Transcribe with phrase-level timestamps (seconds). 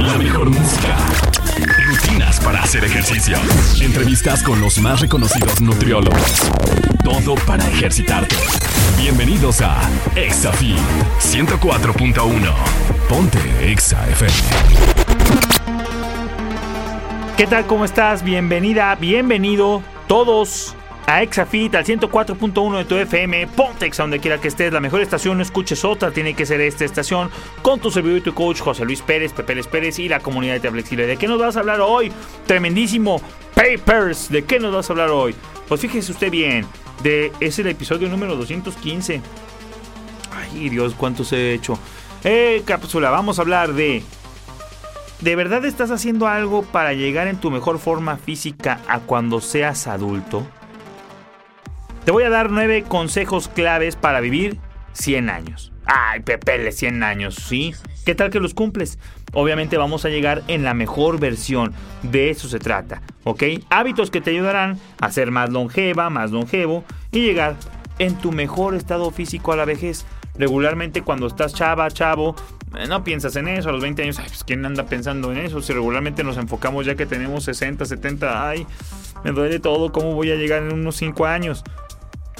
[0.00, 0.96] La mejor música.
[1.86, 3.36] Rutinas para hacer ejercicio.
[3.82, 6.50] Entrevistas con los más reconocidos nutriólogos.
[7.04, 8.34] Todo para ejercitarte.
[8.96, 9.78] Bienvenidos a
[10.16, 10.78] ExaFit
[11.18, 12.54] 104.1.
[13.10, 14.32] Ponte Exa FM.
[17.36, 17.66] ¿Qué tal?
[17.66, 18.22] ¿Cómo estás?
[18.22, 20.76] Bienvenida, bienvenido todos
[21.10, 25.00] a Exafit al 104.1 de tu FM, Pontex, a donde quiera que estés, la mejor
[25.00, 27.30] estación, no escuches otra, tiene que ser esta estación,
[27.62, 30.70] con tu servidor y tu coach José Luis Pérez, Pepe Pérez y la comunidad de
[30.70, 31.08] Flexible.
[31.08, 32.12] ¿De qué nos vas a hablar hoy?
[32.46, 33.20] Tremendísimo
[33.56, 35.34] Papers, ¿de qué nos vas a hablar hoy?
[35.66, 36.64] Pues fíjese usted bien,
[37.02, 39.20] de, es el episodio número 215.
[40.32, 41.76] Ay Dios, cuántos he hecho.
[42.22, 44.04] Eh, cápsula, vamos a hablar de...
[45.20, 49.88] ¿De verdad estás haciendo algo para llegar en tu mejor forma física a cuando seas
[49.88, 50.46] adulto?
[52.04, 54.58] Te voy a dar nueve consejos claves para vivir
[54.92, 55.72] 100 años.
[55.84, 57.74] Ay, Pepele, 100 años, ¿sí?
[58.06, 58.98] ¿Qué tal que los cumples?
[59.32, 61.74] Obviamente vamos a llegar en la mejor versión.
[62.02, 63.42] De eso se trata, ¿ok?
[63.68, 67.56] Hábitos que te ayudarán a ser más longeva, más longevo y llegar
[67.98, 70.06] en tu mejor estado físico a la vejez.
[70.38, 72.34] Regularmente cuando estás chava, chavo,
[72.78, 74.16] eh, no piensas en eso a los 20 años.
[74.16, 75.60] Pues ¿quién anda pensando en eso?
[75.60, 78.66] Si regularmente nos enfocamos ya que tenemos 60, 70, ay,
[79.22, 81.62] me duele todo, ¿cómo voy a llegar en unos 5 años?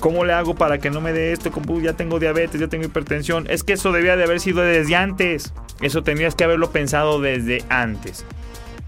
[0.00, 1.50] ¿Cómo le hago para que no me dé esto?
[1.82, 3.46] Ya tengo diabetes, ya tengo hipertensión.
[3.50, 5.52] Es que eso debía de haber sido desde antes.
[5.82, 8.24] Eso tendrías que haberlo pensado desde antes.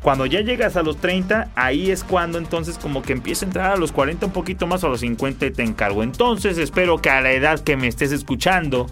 [0.00, 3.72] Cuando ya llegas a los 30, ahí es cuando entonces como que empieza a entrar
[3.72, 6.02] a los 40 un poquito más o a los 50 y te encargo.
[6.02, 8.86] Entonces espero que a la edad que me estés escuchando,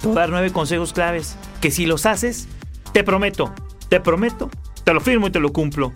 [0.00, 1.36] te voy a dar nueve consejos claves.
[1.60, 2.48] Que si los haces,
[2.92, 3.52] te prometo,
[3.88, 4.48] te prometo,
[4.84, 5.92] te lo firmo y te lo cumplo.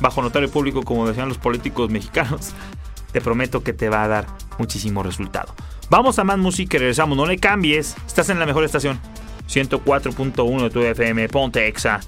[0.00, 2.54] Bajo notario público, como decían los políticos mexicanos
[3.14, 4.26] te prometo que te va a dar
[4.58, 5.54] muchísimo resultado.
[5.88, 7.16] Vamos a más música y regresamos.
[7.16, 7.94] No le cambies.
[8.08, 8.98] Estás en la mejor estación.
[9.48, 11.28] 104.1 de tu FM.
[11.28, 12.00] Ponte Exa.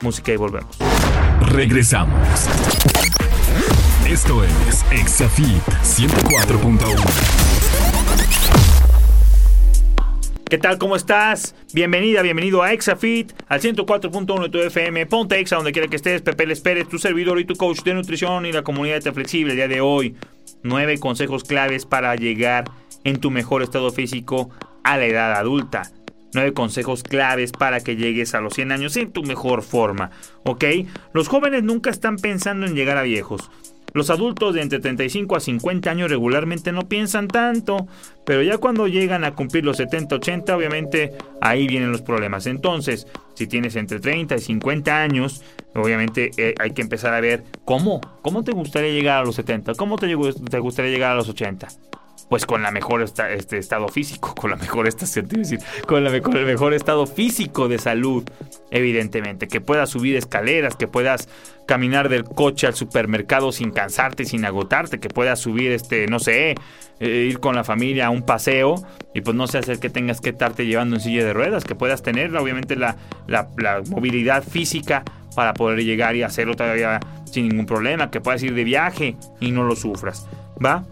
[0.00, 0.76] Música y volvemos.
[1.42, 2.18] Regresamos.
[4.08, 7.41] Esto es Exafit 104.1.
[10.52, 10.76] ¿Qué tal?
[10.76, 11.54] ¿Cómo estás?
[11.72, 15.06] Bienvenida, bienvenido a Exafit, al 104.1 de tu FM.
[15.06, 16.20] Ponte Exa donde quiera que estés.
[16.20, 19.52] Pepe Les Pérez, tu servidor y tu coach de nutrición y la comunidad de Flexible.
[19.52, 20.14] El día de hoy,
[20.62, 22.64] nueve consejos claves para llegar
[23.02, 24.50] en tu mejor estado físico
[24.84, 25.90] a la edad adulta.
[26.34, 30.10] Nueve consejos claves para que llegues a los 100 años en tu mejor forma,
[30.44, 30.64] ¿ok?
[31.14, 33.50] Los jóvenes nunca están pensando en llegar a viejos.
[33.92, 37.86] Los adultos de entre 35 a 50 años regularmente no piensan tanto,
[38.24, 42.46] pero ya cuando llegan a cumplir los 70, 80, obviamente ahí vienen los problemas.
[42.46, 45.42] Entonces, si tienes entre 30 y 50 años,
[45.74, 49.74] obviamente eh, hay que empezar a ver cómo, cómo te gustaría llegar a los 70,
[49.74, 50.06] cómo te,
[50.50, 51.68] te gustaría llegar a los 80
[52.28, 56.72] pues con la mejor este estado físico, con la mejor decir, con, la, el mejor
[56.72, 58.24] estado físico de salud,
[58.70, 61.28] evidentemente, que puedas subir escaleras, que puedas
[61.66, 66.54] caminar del coche al supermercado sin cansarte, sin agotarte, que puedas subir, este, no sé,
[67.00, 68.76] eh, ir con la familia a un paseo
[69.14, 71.74] y pues no sé hacer que tengas que estarte llevando en silla de ruedas, que
[71.74, 72.96] puedas tener obviamente la,
[73.26, 75.04] la, la movilidad física
[75.36, 79.50] para poder llegar y hacerlo todavía sin ningún problema, que puedas ir de viaje y
[79.50, 80.28] no lo sufras,
[80.64, 80.84] ¿va?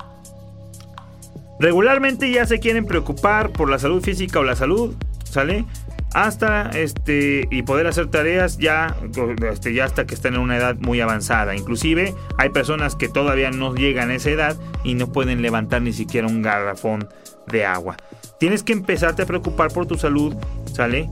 [1.61, 4.95] Regularmente ya se quieren preocupar por la salud física o la salud,
[5.25, 5.67] ¿sale?
[6.15, 8.97] Hasta este y poder hacer tareas ya,
[9.53, 11.55] este, ya hasta que están en una edad muy avanzada.
[11.55, 15.93] Inclusive hay personas que todavía no llegan a esa edad y no pueden levantar ni
[15.93, 17.07] siquiera un garrafón
[17.47, 17.97] de agua.
[18.39, 20.35] Tienes que empezarte a preocupar por tu salud,
[20.73, 21.11] ¿sale?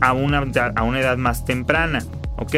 [0.00, 0.44] A una,
[0.74, 2.02] a una edad más temprana,
[2.38, 2.54] ¿ok?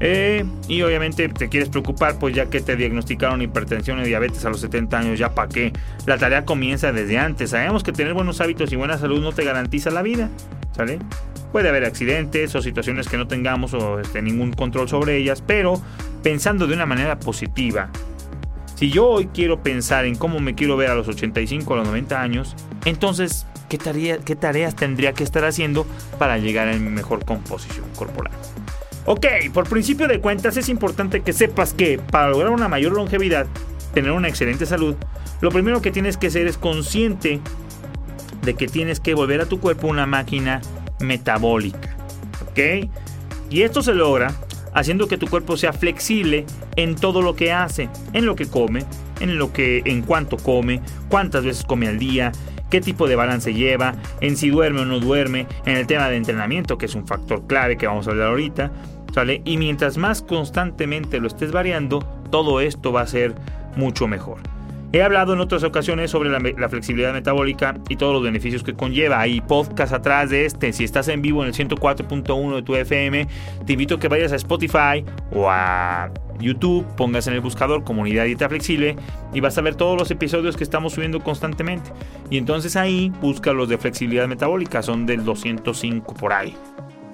[0.00, 4.50] Eh, y obviamente te quieres preocupar, pues ya que te diagnosticaron hipertensión y diabetes a
[4.50, 5.72] los 70 años, ya para qué.
[6.06, 7.50] La tarea comienza desde antes.
[7.50, 10.30] Sabemos que tener buenos hábitos y buena salud no te garantiza la vida.
[11.50, 15.80] Puede haber accidentes o situaciones que no tengamos o este, ningún control sobre ellas, pero
[16.22, 17.90] pensando de una manera positiva.
[18.76, 21.88] Si yo hoy quiero pensar en cómo me quiero ver a los 85 o los
[21.88, 22.54] 90 años,
[22.84, 23.78] entonces, ¿qué,
[24.24, 25.84] ¿qué tareas tendría que estar haciendo
[26.16, 28.32] para llegar a mi mejor composición corporal?
[29.10, 29.24] Ok,
[29.54, 33.46] por principio de cuentas es importante que sepas que para lograr una mayor longevidad,
[33.94, 34.96] tener una excelente salud,
[35.40, 37.40] lo primero que tienes que ser es consciente
[38.42, 40.60] de que tienes que volver a tu cuerpo una máquina
[41.00, 41.96] metabólica.
[42.50, 42.90] ¿Ok?
[43.48, 44.34] Y esto se logra
[44.74, 46.44] haciendo que tu cuerpo sea flexible
[46.76, 48.84] en todo lo que hace, en lo que come,
[49.20, 52.30] en lo que en cuánto come, cuántas veces come al día,
[52.68, 56.16] qué tipo de balance lleva, en si duerme o no duerme, en el tema de
[56.16, 58.70] entrenamiento, que es un factor clave que vamos a hablar ahorita,
[59.44, 62.00] y mientras más constantemente lo estés variando,
[62.30, 63.34] todo esto va a ser
[63.76, 64.38] mucho mejor.
[64.90, 69.20] He hablado en otras ocasiones sobre la, flexibilidad metabólica y todos los beneficios que conlleva.
[69.20, 70.72] Hay podcast atrás de este.
[70.72, 73.26] Si estás en vivo en el 104.1 de tu FM,
[73.66, 76.10] te invito a que vayas a Spotify o a
[76.40, 78.96] YouTube, pongas en el buscador Comunidad Dieta Flexible
[79.34, 81.90] y vas a ver todos los episodios que estamos subiendo constantemente.
[82.30, 86.56] Y entonces ahí busca los de flexibilidad metabólica, son del 205 por ahí.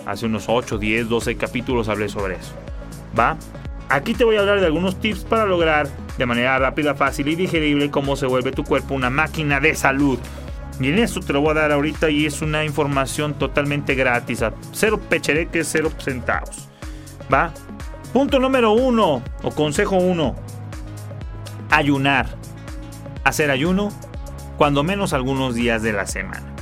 [0.06, 2.52] Hace unos 8, 10, 12 capítulos hablé sobre eso.
[3.18, 3.36] ¿Va?
[3.88, 7.36] Aquí te voy a hablar de algunos tips para lograr de manera rápida, fácil y
[7.36, 10.18] digerible cómo se vuelve tu cuerpo una máquina de salud.
[10.80, 14.42] Y en eso te lo voy a dar ahorita y es una información totalmente gratis,
[14.42, 16.68] a cero pechereques, cero centavos.
[17.32, 17.52] ¿Va?
[18.12, 20.36] Punto número uno, o consejo uno,
[21.70, 22.26] ayunar.
[23.24, 23.90] Hacer ayuno
[24.56, 26.53] cuando menos algunos días de la semana.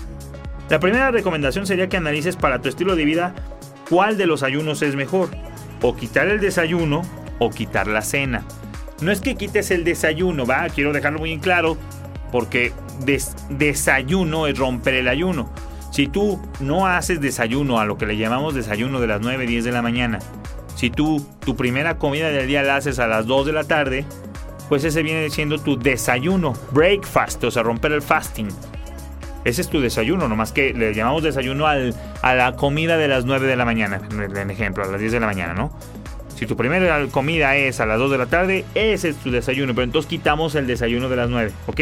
[0.73, 3.35] La primera recomendación sería que analices para tu estilo de vida
[3.91, 5.29] cuál de los ayunos es mejor.
[5.83, 7.03] O quitar el desayuno
[7.39, 8.47] o quitar la cena.
[9.03, 11.77] No es que quites el desayuno, va, quiero dejarlo muy claro,
[12.31, 12.73] porque
[13.51, 15.53] desayuno es romper el ayuno.
[15.91, 19.65] Si tú no haces desayuno a lo que le llamamos desayuno de las 9, 10
[19.65, 20.21] de la mañana,
[20.75, 24.07] si tú tu primera comida del día la haces a las 2 de la tarde,
[24.71, 28.49] pues ese viene siendo tu desayuno, breakfast, o sea, romper el fasting.
[29.45, 33.25] Ese es tu desayuno, nomás que le llamamos desayuno al, a la comida de las
[33.25, 35.77] 9 de la mañana, en ejemplo, a las 10 de la mañana, ¿no?
[36.37, 39.75] Si tu primera comida es a las 2 de la tarde, ese es tu desayuno.
[39.75, 41.81] Pero entonces quitamos el desayuno de las 9, ¿ok?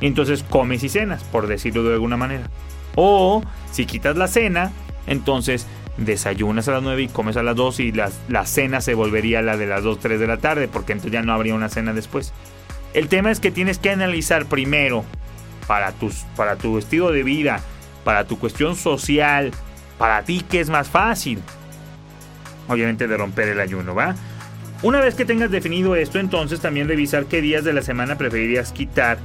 [0.00, 2.50] entonces comes y cenas, por decirlo de alguna manera.
[2.94, 3.42] O
[3.72, 4.72] si quitas la cena,
[5.06, 5.66] entonces
[5.96, 9.42] desayunas a las 9 y comes a las 2 y la, la cena se volvería
[9.42, 11.92] la de las 2, 3 de la tarde, porque entonces ya no habría una cena
[11.92, 12.32] después.
[12.92, 15.04] El tema es que tienes que analizar primero
[15.66, 17.60] para, tus, para tu estilo de vida,
[18.04, 19.50] para tu cuestión social,
[19.98, 21.42] para ti que es más fácil
[22.68, 24.14] obviamente de romper el ayuno, ¿va?
[24.82, 28.72] Una vez que tengas definido esto, entonces también revisar qué días de la semana preferirías
[28.72, 29.18] quitar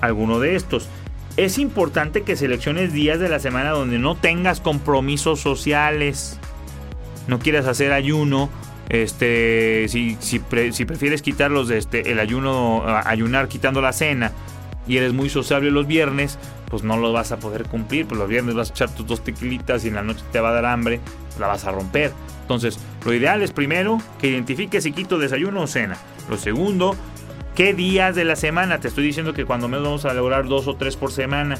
[0.00, 0.88] alguno de estos.
[1.36, 6.38] Es importante que selecciones días de la semana donde no tengas compromisos sociales.
[7.28, 8.50] No quieras hacer ayuno.
[8.88, 14.32] Este, si, si, prefieres quitarlos este, el ayuno, ayunar quitando la cena
[14.86, 16.38] y eres muy sociable los viernes,
[16.68, 18.06] pues no lo vas a poder cumplir.
[18.06, 20.50] Pues los viernes vas a echar tus dos tequilitas y en la noche te va
[20.50, 21.00] a dar hambre,
[21.38, 22.12] la vas a romper.
[22.42, 25.96] Entonces, lo ideal es primero que identifiques si quito desayuno o cena.
[26.30, 26.94] Lo segundo,
[27.54, 28.78] qué días de la semana.
[28.78, 31.58] Te estoy diciendo que cuando menos vamos a lograr dos o tres por semana.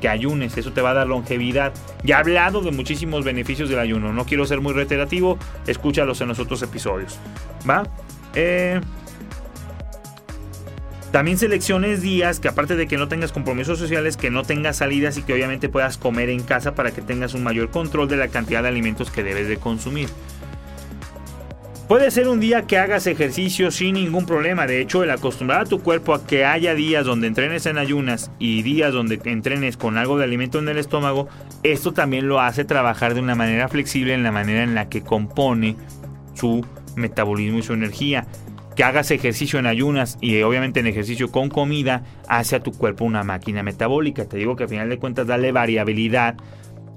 [0.00, 1.72] Que ayunes, eso te va a dar longevidad.
[2.02, 4.12] Ya he hablado de muchísimos beneficios del ayuno.
[4.12, 7.18] No quiero ser muy reiterativo, escúchalos en los otros episodios.
[7.68, 7.84] ¿Va?
[8.34, 8.80] Eh,
[11.12, 15.18] también selecciones días que aparte de que no tengas compromisos sociales, que no tengas salidas
[15.18, 18.28] y que obviamente puedas comer en casa para que tengas un mayor control de la
[18.28, 20.08] cantidad de alimentos que debes de consumir.
[21.86, 24.66] Puede ser un día que hagas ejercicio sin ningún problema.
[24.66, 28.30] De hecho, el acostumbrar a tu cuerpo a que haya días donde entrenes en ayunas
[28.38, 31.28] y días donde entrenes con algo de alimento en el estómago,
[31.62, 35.02] esto también lo hace trabajar de una manera flexible en la manera en la que
[35.02, 35.76] compone
[36.32, 36.64] su
[36.96, 38.26] metabolismo y su energía
[38.74, 43.04] que hagas ejercicio en ayunas y obviamente en ejercicio con comida, hace a tu cuerpo
[43.04, 44.26] una máquina metabólica.
[44.26, 46.36] Te digo que al final de cuentas dale variabilidad.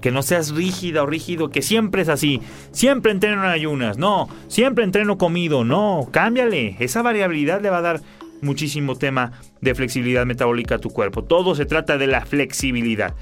[0.00, 2.40] Que no seas rígida o rígido, que siempre es así.
[2.70, 4.28] Siempre entreno en ayunas, no.
[4.46, 6.08] Siempre entreno comido, no.
[6.12, 6.76] Cámbiale.
[6.78, 8.00] Esa variabilidad le va a dar
[8.42, 11.24] muchísimo tema de flexibilidad metabólica a tu cuerpo.
[11.24, 13.14] Todo se trata de la flexibilidad.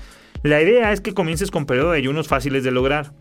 [0.43, 3.13] La idea es que comiences con periodos de ayunos fáciles de lograr.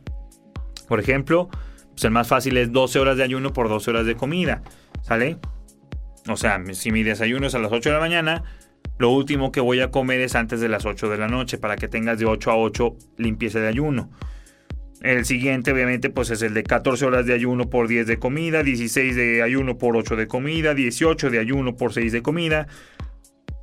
[0.87, 1.49] Por ejemplo,
[1.91, 4.61] pues el más fácil es 12 horas de ayuno por 12 horas de comida.
[5.03, 5.37] ¿Sale?
[6.29, 8.43] O sea, si mi desayuno es a las 8 de la mañana,
[8.97, 11.75] lo último que voy a comer es antes de las 8 de la noche para
[11.75, 14.09] que tengas de 8 a 8 limpieza de ayuno.
[15.01, 18.63] El siguiente, obviamente, pues es el de 14 horas de ayuno por 10 de comida,
[18.63, 22.67] 16 de ayuno por 8 de comida, 18 de ayuno por 6 de comida,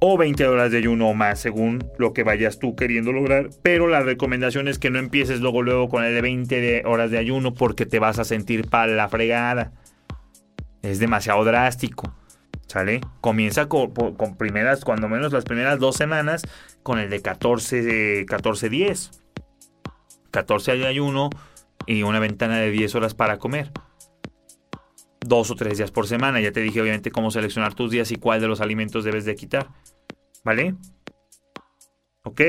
[0.01, 3.49] o 20 horas de ayuno o más, según lo que vayas tú queriendo lograr.
[3.63, 7.17] Pero la recomendación es que no empieces luego, luego con el de 20 horas de
[7.17, 9.73] ayuno porque te vas a sentir para la fregada
[10.83, 12.15] es demasiado drástico.
[12.67, 13.01] ¿Sale?
[13.21, 13.93] Comienza con,
[14.39, 16.43] primeras, cuando menos las primeras dos semanas,
[16.85, 19.11] con el de 14, 14 10.
[20.31, 21.31] 14 de ayuno
[21.87, 23.73] y una ventana de 10 horas para comer.
[25.21, 26.41] Dos o tres días por semana.
[26.41, 29.35] Ya te dije obviamente cómo seleccionar tus días y cuál de los alimentos debes de
[29.35, 29.69] quitar.
[30.45, 30.77] ¿Vale?
[32.23, 32.41] Ok.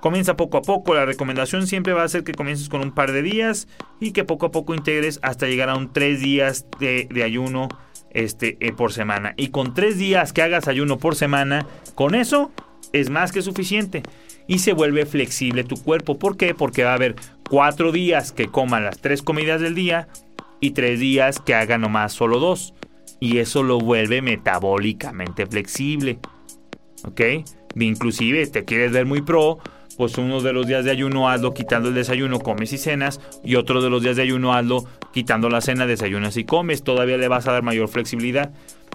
[0.00, 0.94] Comienza poco a poco.
[0.94, 3.68] La recomendación siempre va a ser que comiences con un par de días
[4.00, 7.68] y que poco a poco integres hasta llegar a un tres días de, ayuno
[8.10, 9.34] este, eh, por semana.
[9.36, 12.50] Y con tres días que hagas ayuno por semana, con eso
[12.92, 14.02] es más que suficiente.
[14.46, 16.18] Y se vuelve flexible tu cuerpo.
[16.18, 16.54] ¿Por qué?
[16.54, 17.16] Porque va a haber
[17.48, 20.08] cuatro días que coman las tres comidas del día
[20.60, 22.74] y tres días que hagan nomás solo dos.
[23.18, 26.18] y eso lo vuelve metabólicamente flexible.
[27.04, 27.20] ¿Ok?
[27.74, 29.58] Inclusive te quieres ver muy pro,
[29.96, 33.56] pues uno de los días de ayuno hazlo quitando el desayuno, comes y cenas, y
[33.56, 37.28] otro de los días de ayuno hazlo quitando la cena, desayunas y comes, todavía le
[37.28, 38.52] vas a dar mayor flexibilidad.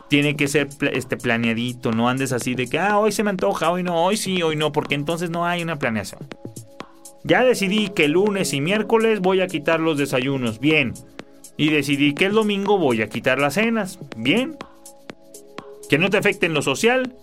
[0.09, 3.71] Tiene que ser este planeadito, no andes así de que, ah, hoy se me antoja,
[3.71, 6.19] hoy no, hoy sí, hoy no, porque entonces no hay una planeación.
[7.23, 10.93] Ya decidí que lunes y miércoles voy a quitar los desayunos, bien.
[11.55, 14.57] Y decidí que el domingo voy a quitar las cenas, bien.
[15.89, 17.13] Que no te afecte en lo social,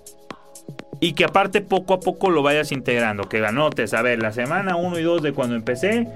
[1.00, 4.76] y que aparte poco a poco lo vayas integrando, que anotes, a ver, la semana
[4.76, 6.08] 1 y 2 de cuando empecé,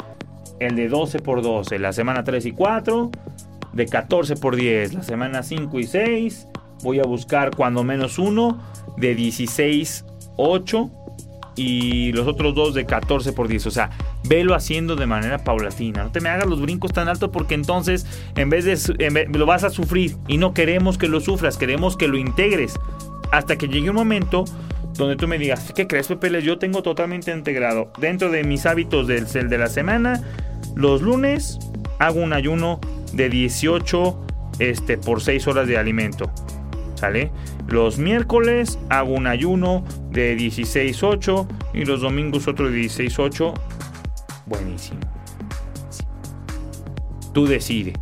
[0.60, 3.10] el de 12 por 12, la semana 3 y 4,
[3.72, 6.48] de 14 por 10, la semana 5 y 6,
[6.82, 8.60] voy a buscar cuando menos uno,
[8.96, 10.04] de 16,
[10.36, 10.90] 8
[11.56, 13.66] y los otros dos de 14 por 10.
[13.66, 13.90] O sea,
[14.24, 16.04] velo haciendo de manera paulatina.
[16.04, 19.64] No te me hagas los brincos tan altos porque entonces en vez de lo vas
[19.64, 22.74] a sufrir y no queremos que lo sufras, queremos que lo integres.
[23.30, 24.44] Hasta que llegue un momento
[24.94, 26.42] donde tú me digas, ¿qué crees, Pepe?
[26.42, 30.22] Yo tengo totalmente integrado dentro de mis hábitos del, de la semana.
[30.74, 31.58] Los lunes
[31.98, 32.80] hago un ayuno
[33.12, 34.26] de 18
[34.58, 36.30] este, por 6 horas de alimento.
[36.94, 37.32] ¿Sale?
[37.68, 43.54] Los miércoles hago un ayuno de 16-8 y los domingos otro de 16-8.
[44.46, 45.00] Buenísimo.
[47.32, 47.94] Tú decide.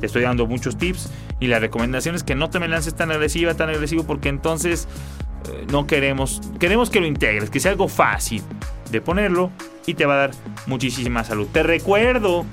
[0.00, 3.10] Te estoy dando muchos tips y la recomendación es que no te me lances tan
[3.10, 4.88] agresiva, tan agresivo, porque entonces
[5.48, 8.42] eh, no queremos, queremos que lo integres, que sea algo fácil
[8.90, 9.50] de ponerlo
[9.86, 10.30] y te va a dar
[10.66, 11.46] muchísima salud.
[11.52, 12.44] Te recuerdo,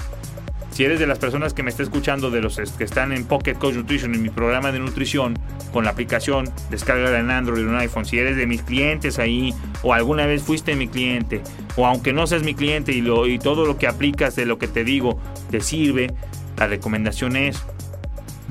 [0.72, 3.56] si eres de las personas que me está escuchando, de los que están en Pocket
[3.56, 5.38] Coach Nutrition, en mi programa de nutrición,
[5.72, 9.54] con la aplicación, descarga en Android o en iPhone, si eres de mis clientes ahí,
[9.84, 11.42] o alguna vez fuiste mi cliente,
[11.76, 14.58] o aunque no seas mi cliente y, lo, y todo lo que aplicas de lo
[14.58, 15.20] que te digo
[15.52, 16.12] te sirve,
[16.58, 17.64] la recomendación es,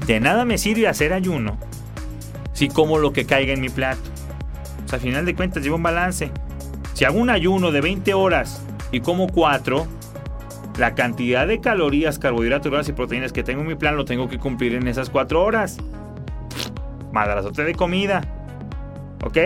[0.06, 1.58] de nada me sirve hacer ayuno
[2.58, 4.00] si como lo que caiga en mi plato.
[4.88, 6.30] O sea, al final de cuentas lleva un balance.
[6.94, 9.86] Si hago un ayuno de 20 horas y como 4,
[10.78, 14.30] la cantidad de calorías, carbohidratos, grasas y proteínas que tengo en mi plan lo tengo
[14.30, 15.76] que cumplir en esas 4 horas.
[17.12, 18.22] Madrazote de comida.
[19.22, 19.36] ¿Ok?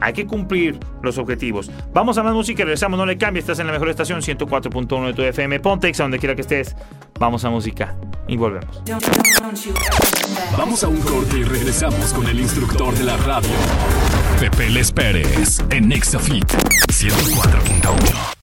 [0.00, 1.68] Hay que cumplir los objetivos.
[1.92, 2.96] Vamos a más música y regresamos.
[2.96, 3.42] No le cambies.
[3.42, 5.58] Estás en la mejor estación 104.1 de tu FM.
[5.58, 6.76] Pontex, a donde quiera que estés.
[7.18, 7.96] Vamos a música
[8.28, 8.84] y volvemos.
[10.56, 13.50] Vamos a un corte y regresamos con el instructor de la radio
[14.38, 18.34] Pepe Les Pérez en Nexafit 104.1.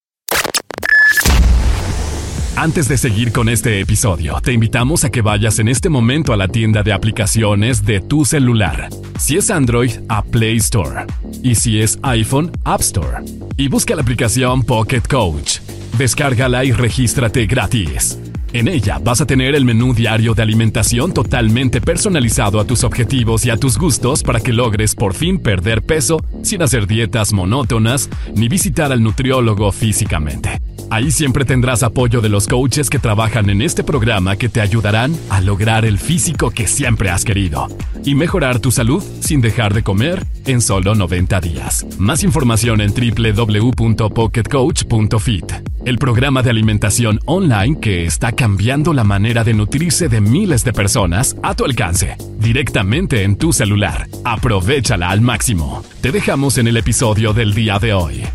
[2.55, 6.37] Antes de seguir con este episodio, te invitamos a que vayas en este momento a
[6.37, 8.89] la tienda de aplicaciones de tu celular.
[9.19, 11.05] Si es Android, a Play Store.
[11.43, 13.23] Y si es iPhone, App Store.
[13.57, 15.59] Y busca la aplicación Pocket Coach.
[15.97, 18.17] Descárgala y regístrate gratis.
[18.53, 23.45] En ella vas a tener el menú diario de alimentación totalmente personalizado a tus objetivos
[23.45, 28.09] y a tus gustos para que logres por fin perder peso sin hacer dietas monótonas
[28.35, 30.70] ni visitar al nutriólogo físicamente.
[30.91, 35.17] Ahí siempre tendrás apoyo de los coaches que trabajan en este programa que te ayudarán
[35.29, 37.69] a lograr el físico que siempre has querido
[38.03, 41.85] y mejorar tu salud sin dejar de comer en solo 90 días.
[41.97, 45.45] Más información en www.pocketcoach.fit,
[45.85, 50.73] el programa de alimentación online que está cambiando la manera de nutrirse de miles de
[50.73, 54.09] personas a tu alcance, directamente en tu celular.
[54.25, 55.85] Aprovechala al máximo.
[56.01, 58.25] Te dejamos en el episodio del día de hoy.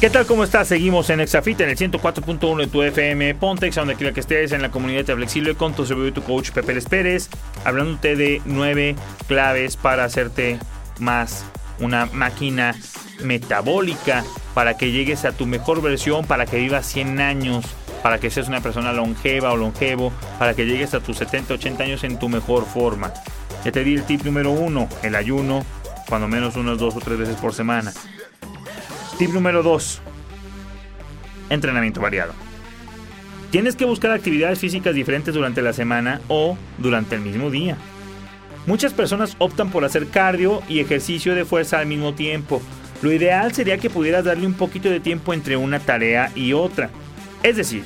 [0.00, 0.26] ¿Qué tal?
[0.26, 0.68] ¿Cómo estás?
[0.68, 4.60] Seguimos en Exafit en el 104.1 de tu FM Pontex, donde quiera que estés en
[4.60, 7.30] la comunidad de Flexible con tu servidor y tu coach Pepe Les Pérez,
[7.64, 8.96] hablándote de nueve
[9.28, 10.58] claves para hacerte
[10.98, 11.46] más
[11.80, 12.74] una máquina
[13.22, 17.64] metabólica, para que llegues a tu mejor versión, para que vivas 100 años,
[18.02, 21.82] para que seas una persona longeva o longevo, para que llegues a tus 70, 80
[21.82, 23.14] años en tu mejor forma.
[23.64, 25.64] Ya te di el tip número uno, el ayuno,
[26.08, 27.92] cuando menos unas dos o tres veces por semana.
[29.18, 30.00] Tip número 2.
[31.50, 32.32] Entrenamiento variado.
[33.52, 37.76] Tienes que buscar actividades físicas diferentes durante la semana o durante el mismo día.
[38.66, 42.60] Muchas personas optan por hacer cardio y ejercicio de fuerza al mismo tiempo.
[43.02, 46.90] Lo ideal sería que pudieras darle un poquito de tiempo entre una tarea y otra.
[47.44, 47.84] Es decir,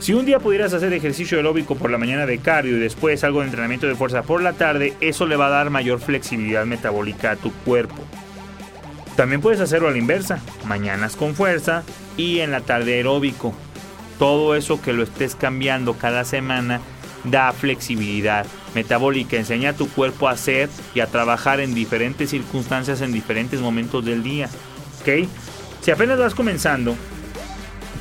[0.00, 3.40] si un día pudieras hacer ejercicio aeróbico por la mañana de cardio y después algo
[3.40, 7.32] de entrenamiento de fuerza por la tarde, eso le va a dar mayor flexibilidad metabólica
[7.32, 8.02] a tu cuerpo.
[9.16, 11.82] También puedes hacerlo a la inversa, mañanas con fuerza
[12.16, 13.54] y en la tarde aeróbico.
[14.18, 16.80] Todo eso que lo estés cambiando cada semana
[17.24, 23.00] da flexibilidad metabólica, enseña a tu cuerpo a hacer y a trabajar en diferentes circunstancias
[23.00, 24.48] en diferentes momentos del día.
[25.02, 25.28] ¿Ok?
[25.82, 26.96] Si apenas vas comenzando,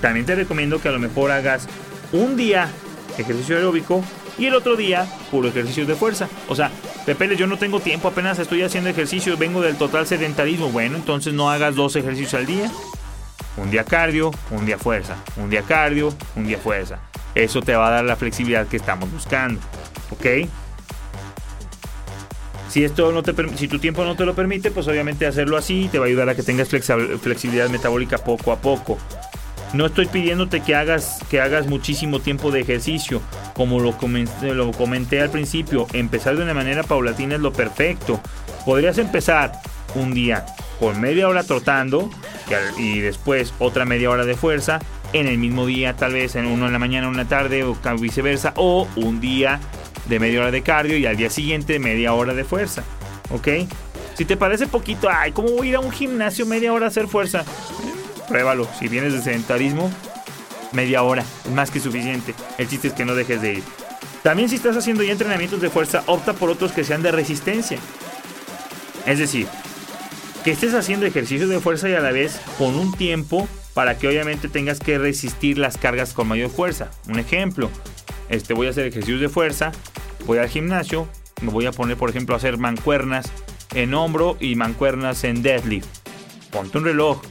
[0.02, 1.68] también te recomiendo que a lo mejor hagas
[2.14, 2.70] un día
[3.18, 4.04] ejercicio aeróbico
[4.42, 6.28] Y el otro día, puro ejercicio de fuerza.
[6.48, 6.72] O sea,
[7.06, 10.72] Pepe, yo no tengo tiempo, apenas estoy haciendo ejercicio, vengo del total sedentarismo.
[10.72, 12.72] Bueno, entonces no hagas dos ejercicios al día.
[13.56, 15.16] Un día cardio, un día fuerza.
[15.38, 16.98] Un día cardio, un día fuerza.
[17.36, 19.62] Eso te va a dar la flexibilidad que estamos buscando.
[20.10, 20.26] ¿Ok?
[22.68, 25.88] Si esto no te si tu tiempo no te lo permite, pues obviamente hacerlo así
[25.92, 28.98] te va a ayudar a que tengas flexibilidad metabólica poco a poco.
[29.74, 33.22] No estoy pidiéndote que hagas, que hagas muchísimo tiempo de ejercicio.
[33.54, 38.20] Como lo comenté, lo comenté al principio, empezar de una manera paulatina es lo perfecto.
[38.66, 39.52] Podrías empezar
[39.96, 40.46] un día
[40.80, 42.10] con media hora trotando
[42.78, 44.80] y después otra media hora de fuerza
[45.14, 48.54] en el mismo día, tal vez en uno en la mañana, una tarde o viceversa,
[48.56, 49.60] o un día
[50.08, 52.84] de media hora de cardio y al día siguiente media hora de fuerza.
[53.30, 53.48] ¿Ok?
[54.16, 56.90] Si te parece poquito, ay, ¿cómo voy a ir a un gimnasio media hora a
[56.90, 57.44] hacer fuerza?
[58.28, 58.68] Pruébalo.
[58.80, 59.92] Si vienes de sedentarismo,
[60.72, 61.24] media hora,
[61.54, 62.34] más que suficiente.
[62.58, 63.64] El chiste es que no dejes de ir.
[64.24, 67.80] También si estás haciendo ya entrenamientos de fuerza, opta por otros que sean de resistencia.
[69.06, 69.48] Es decir,
[70.44, 74.08] que estés haciendo ejercicios de fuerza y a la vez con un tiempo para que
[74.08, 76.92] obviamente tengas que resistir las cargas con mayor fuerza.
[77.08, 77.70] Un ejemplo,
[78.30, 79.72] este, voy a hacer ejercicios de fuerza,
[80.26, 81.08] voy al gimnasio,
[81.42, 83.32] me voy a poner, por ejemplo, a hacer mancuernas
[83.74, 85.88] en hombro y mancuernas en deadlift.
[86.52, 87.22] Ponte un reloj.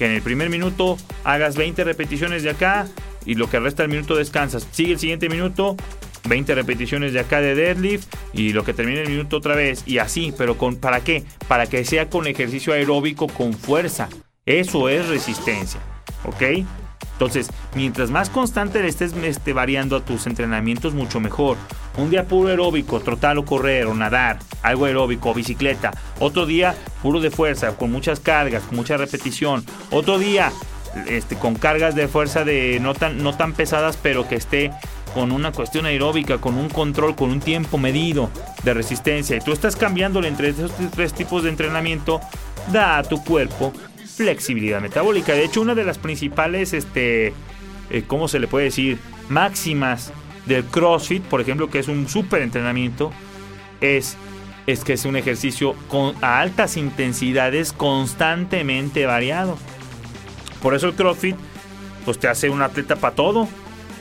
[0.00, 2.88] Que en el primer minuto hagas 20 repeticiones de acá
[3.26, 4.66] y lo que resta del minuto descansas.
[4.70, 5.76] Sigue el siguiente minuto,
[6.24, 9.98] 20 repeticiones de acá de deadlift y lo que termine el minuto otra vez y
[9.98, 11.24] así, pero con ¿para qué?
[11.48, 14.08] Para que sea con ejercicio aeróbico con fuerza.
[14.46, 15.80] Eso es resistencia,
[16.24, 16.64] ¿ok?
[17.20, 21.58] Entonces, mientras más constante estés este, variando a tus entrenamientos, mucho mejor.
[21.98, 25.90] Un día puro aeróbico, trotar o correr o nadar, algo aeróbico, bicicleta.
[26.18, 29.66] Otro día puro de fuerza, con muchas cargas, con mucha repetición.
[29.90, 30.50] Otro día
[31.08, 34.70] este, con cargas de fuerza de no tan, no tan pesadas, pero que esté
[35.12, 38.30] con una cuestión aeróbica, con un control, con un tiempo medido
[38.64, 39.36] de resistencia.
[39.36, 42.22] Y tú estás cambiándole entre esos tres tipos de entrenamiento,
[42.72, 43.74] da a tu cuerpo
[44.20, 45.32] flexibilidad metabólica.
[45.32, 47.32] De hecho, una de las principales, este,
[47.88, 48.98] eh, ¿cómo se le puede decir?
[49.30, 50.12] Máximas
[50.44, 53.12] del CrossFit, por ejemplo, que es un súper entrenamiento,
[53.80, 54.18] es,
[54.66, 59.56] es que es un ejercicio con, a altas intensidades constantemente variado.
[60.60, 61.36] Por eso el CrossFit,
[62.04, 63.48] pues te hace un atleta para todo.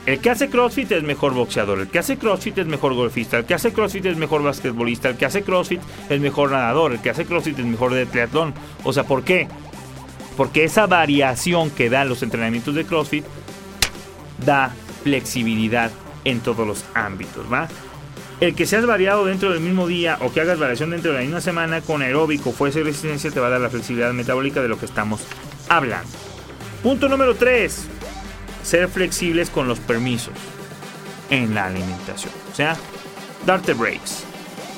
[0.05, 3.45] El que hace CrossFit es mejor boxeador, el que hace CrossFit es mejor golfista, el
[3.45, 7.09] que hace CrossFit es mejor basquetbolista, el que hace CrossFit es mejor nadador, el que
[7.09, 8.53] hace CrossFit es mejor de triatlón.
[8.83, 9.47] O sea, ¿por qué?
[10.39, 13.25] Porque esa variación que dan los entrenamientos de CrossFit
[14.45, 14.73] da
[15.03, 15.91] flexibilidad
[16.23, 17.67] en todos los ámbitos, ¿va?
[18.39, 21.23] El que seas variado dentro del mismo día o que hagas variación dentro de la
[21.25, 24.69] misma semana con aeróbico, fuerza y resistencia te va a dar la flexibilidad metabólica de
[24.69, 25.19] lo que estamos
[25.67, 26.09] hablando.
[26.81, 27.87] Punto número 3.
[28.63, 30.35] Ser flexibles con los permisos
[31.29, 32.31] en la alimentación.
[32.49, 32.77] O sea,
[33.45, 34.23] darte breaks.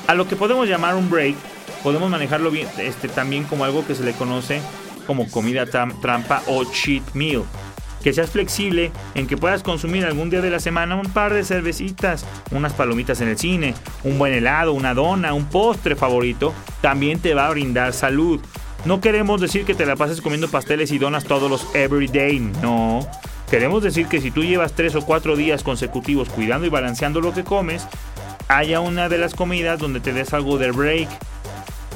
[0.08, 1.36] A lo que podemos llamar un break,
[1.84, 4.60] podemos manejarlo este, también como algo que se le conoce
[5.06, 7.44] como comida trampa o cheat meal.
[8.02, 11.44] Que seas flexible en que puedas consumir algún día de la semana un par de
[11.44, 17.20] cervecitas, unas palomitas en el cine, un buen helado, una dona, un postre favorito, también
[17.20, 18.40] te va a brindar salud.
[18.84, 23.06] No queremos decir que te la pases comiendo pasteles y donas todos los everyday, no.
[23.48, 27.32] Queremos decir que si tú llevas tres o cuatro días consecutivos cuidando y balanceando lo
[27.32, 27.86] que comes,
[28.48, 31.08] haya una de las comidas donde te des algo de break,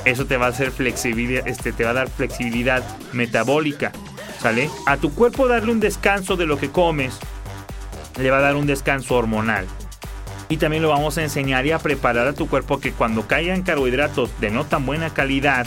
[0.06, 3.90] eso te va a hacer flexibilidad, este, te va a dar flexibilidad metabólica,
[4.40, 4.70] ¿sale?
[4.86, 7.18] A tu cuerpo darle un descanso de lo que comes,
[8.16, 9.66] le va a dar un descanso hormonal.
[10.48, 13.62] Y también lo vamos a enseñar y a preparar a tu cuerpo que cuando caigan
[13.62, 15.66] carbohidratos de no tan buena calidad,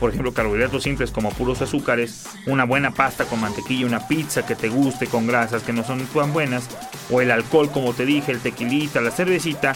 [0.00, 4.56] por ejemplo carbohidratos simples como puros azúcares, una buena pasta con mantequilla, una pizza que
[4.56, 6.70] te guste con grasas que no son tan buenas,
[7.10, 9.74] o el alcohol como te dije, el tequilita, la cervecita,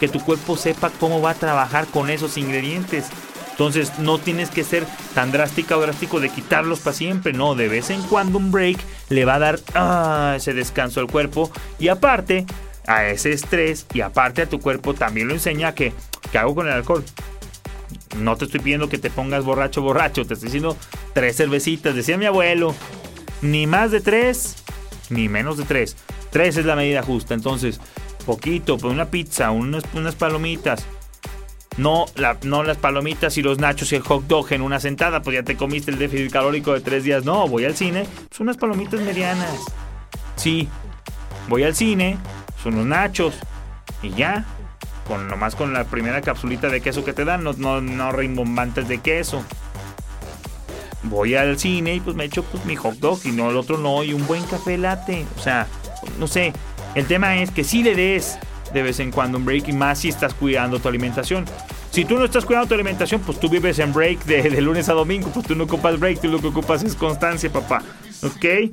[0.00, 3.06] que tu cuerpo sepa cómo va a trabajar con esos ingredientes
[3.56, 7.32] entonces no tienes que ser tan drástica o drástico de quitarlos para siempre.
[7.32, 8.76] No, de vez en cuando un break
[9.08, 11.50] le va a dar ah, ese descanso al cuerpo.
[11.78, 12.44] Y aparte,
[12.86, 15.94] a ese estrés y aparte a tu cuerpo también lo enseña que,
[16.30, 17.02] ¿qué hago con el alcohol?
[18.18, 20.26] No te estoy pidiendo que te pongas borracho, borracho.
[20.26, 20.76] Te estoy diciendo
[21.14, 21.94] tres cervecitas.
[21.94, 22.74] Decía mi abuelo,
[23.40, 24.56] ni más de tres,
[25.08, 25.96] ni menos de tres.
[26.28, 27.32] Tres es la medida justa.
[27.32, 27.80] Entonces,
[28.26, 30.84] poquito, pues una pizza, unas, unas palomitas
[31.76, 32.06] no,
[32.42, 35.42] no las palomitas y los nachos y el hot dog en una sentada, pues ya
[35.42, 37.24] te comiste el déficit calórico de tres días.
[37.24, 39.60] No, voy al cine, son unas palomitas medianas.
[40.36, 40.68] Sí,
[41.48, 42.18] voy al cine,
[42.62, 43.34] son unos nachos
[44.02, 44.44] y ya.
[45.06, 48.88] Con nomás con la primera capsulita de queso que te dan, no, no, no rimbombantes
[48.88, 49.44] de queso.
[51.04, 53.78] Voy al cine y pues me echo pues, mi hot dog y no el otro
[53.78, 55.24] no, y un buen café latte.
[55.38, 55.68] O sea,
[56.18, 56.52] no sé,
[56.96, 58.38] El tema es que si le des
[58.72, 61.44] de vez en cuando un break y más si estás cuidando tu alimentación.
[61.90, 64.92] Si tú no estás cuidando tu alimentación, pues tú vives en break de, lunes a
[64.92, 67.82] domingo, pues tú no ocupas break, tú lo que ocupas es constancia, papá.
[68.22, 68.70] ¿Ok?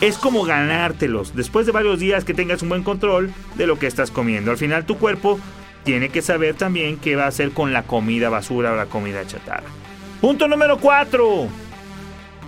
[0.00, 3.86] Es como ganártelos después de varios días que tengas un buen control de lo que
[3.86, 4.50] estás comiendo.
[4.50, 5.38] Al final tu cuerpo
[5.84, 9.26] tiene que saber también qué va a hacer con la comida basura o la comida
[9.26, 9.68] chatarra.
[10.20, 11.48] Punto número 4.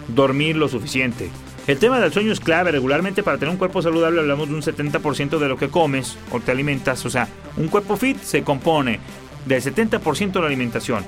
[0.08, 1.30] Dormir lo suficiente.
[1.68, 2.72] El tema del sueño es clave.
[2.72, 6.40] Regularmente para tener un cuerpo saludable hablamos de un 70% de lo que comes o
[6.40, 7.04] te alimentas.
[7.04, 7.28] O sea,
[7.58, 8.98] un cuerpo fit se compone
[9.44, 11.04] del 70% de la alimentación,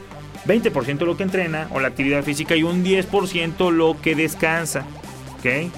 [0.46, 4.85] 20% lo que entrena o la actividad física y un 10% lo que descansa.
[5.38, 5.73] ¿Ok?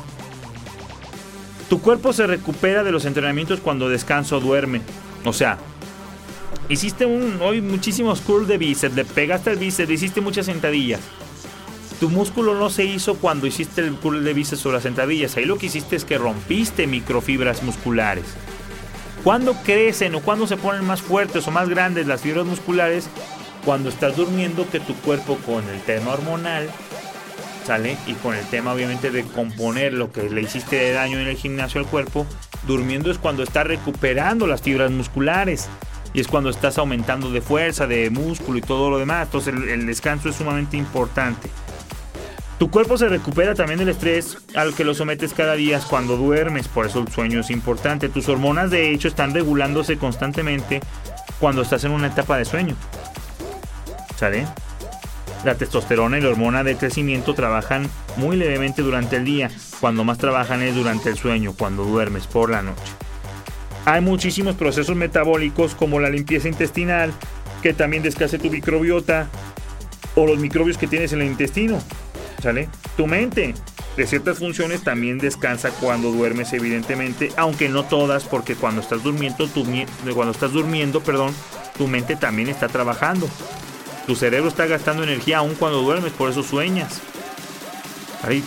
[1.69, 4.81] Tu cuerpo se recupera de los entrenamientos cuando descansa o duerme.
[5.25, 5.59] O sea,
[6.69, 11.01] hiciste un, hoy muchísimos curls de bíceps, le pegaste el bíceps, hiciste muchas sentadillas.
[12.03, 15.37] Tu músculo no se hizo cuando hiciste el curl de bíceps o las sentadillas.
[15.37, 18.25] Ahí lo que hiciste es que rompiste microfibras musculares.
[19.23, 23.09] Cuando crecen o cuando se ponen más fuertes o más grandes las fibras musculares?
[23.65, 26.69] Cuando estás durmiendo que tu cuerpo con el tema hormonal
[27.65, 27.97] ¿sale?
[28.09, 31.37] Y con el tema obviamente de componer lo que le hiciste de daño en el
[31.37, 32.27] gimnasio al cuerpo,
[32.67, 35.69] durmiendo es cuando estás recuperando las fibras musculares
[36.15, 39.27] y es cuando estás aumentando de fuerza, de músculo y todo lo demás.
[39.27, 41.49] Entonces el descanso es sumamente importante.
[42.63, 46.69] Tu cuerpo se recupera también del estrés al que lo sometes cada día cuando duermes,
[46.69, 48.09] por eso el sueño es importante.
[48.09, 50.79] Tus hormonas de hecho están regulándose constantemente
[51.41, 52.77] cuando estás en una etapa de sueño.
[54.15, 54.47] ¿Sale?
[55.45, 60.19] La testosterona y la hormona de crecimiento trabajan muy levemente durante el día, cuando más
[60.19, 62.93] trabajan es durante el sueño, cuando duermes por la noche.
[63.87, 67.13] Hay muchísimos procesos metabólicos como la limpieza intestinal,
[67.61, 69.27] que también descanse tu microbiota
[70.15, 71.83] o los microbios que tienes en el intestino.
[72.43, 72.69] ¿Sale?
[72.97, 73.55] Tu mente
[73.97, 79.47] de ciertas funciones también descansa cuando duermes, evidentemente, aunque no todas, porque cuando estás durmiendo,
[79.49, 79.65] tu,
[80.15, 81.35] cuando estás durmiendo, perdón,
[81.77, 83.29] tu mente también está trabajando.
[84.07, 87.01] Tu cerebro está gastando energía aún cuando duermes, por eso sueñas.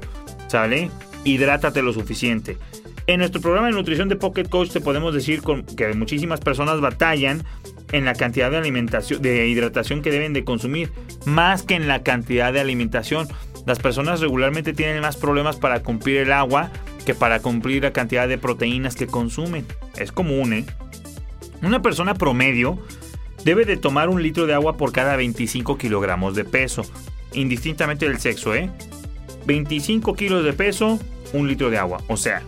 [0.49, 0.91] ¿sale?
[1.25, 2.59] Hidrátate lo suficiente.
[3.07, 5.43] En nuestro programa de nutrición de Pocket Coach te podemos decir
[5.77, 7.45] que muchísimas personas batallan
[7.93, 10.91] en la cantidad de alimentación, de hidratación que deben de consumir,
[11.27, 13.29] más que en la cantidad de alimentación.
[13.67, 16.71] Las personas regularmente tienen más problemas para cumplir el agua
[17.05, 19.67] que para cumplir la cantidad de proteínas que consumen.
[19.97, 20.65] Es común, ¿eh?
[21.63, 22.79] Una persona promedio
[23.45, 26.87] debe de tomar un litro de agua por cada 25 kilogramos de peso,
[27.35, 28.71] indistintamente del sexo, ¿eh?
[29.45, 30.99] 25 kilos de peso,
[31.35, 32.01] un litro de agua.
[32.09, 32.43] O sea,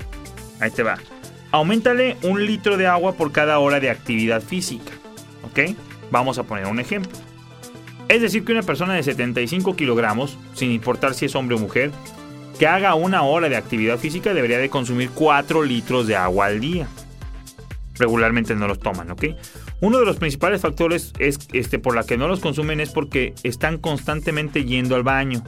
[0.60, 0.98] Ahí te va.
[1.52, 4.92] Aumentale un litro de agua por cada hora de actividad física.
[5.42, 5.76] ¿Ok?
[6.10, 7.12] Vamos a poner un ejemplo.
[8.08, 11.90] Es decir, que una persona de 75 kilogramos, sin importar si es hombre o mujer,
[12.58, 16.60] que haga una hora de actividad física debería de consumir 4 litros de agua al
[16.60, 16.88] día.
[17.94, 19.24] Regularmente no los toman, ¿ok?
[19.80, 23.34] Uno de los principales factores es, este, por la que no los consumen es porque
[23.42, 25.42] están constantemente yendo al baño.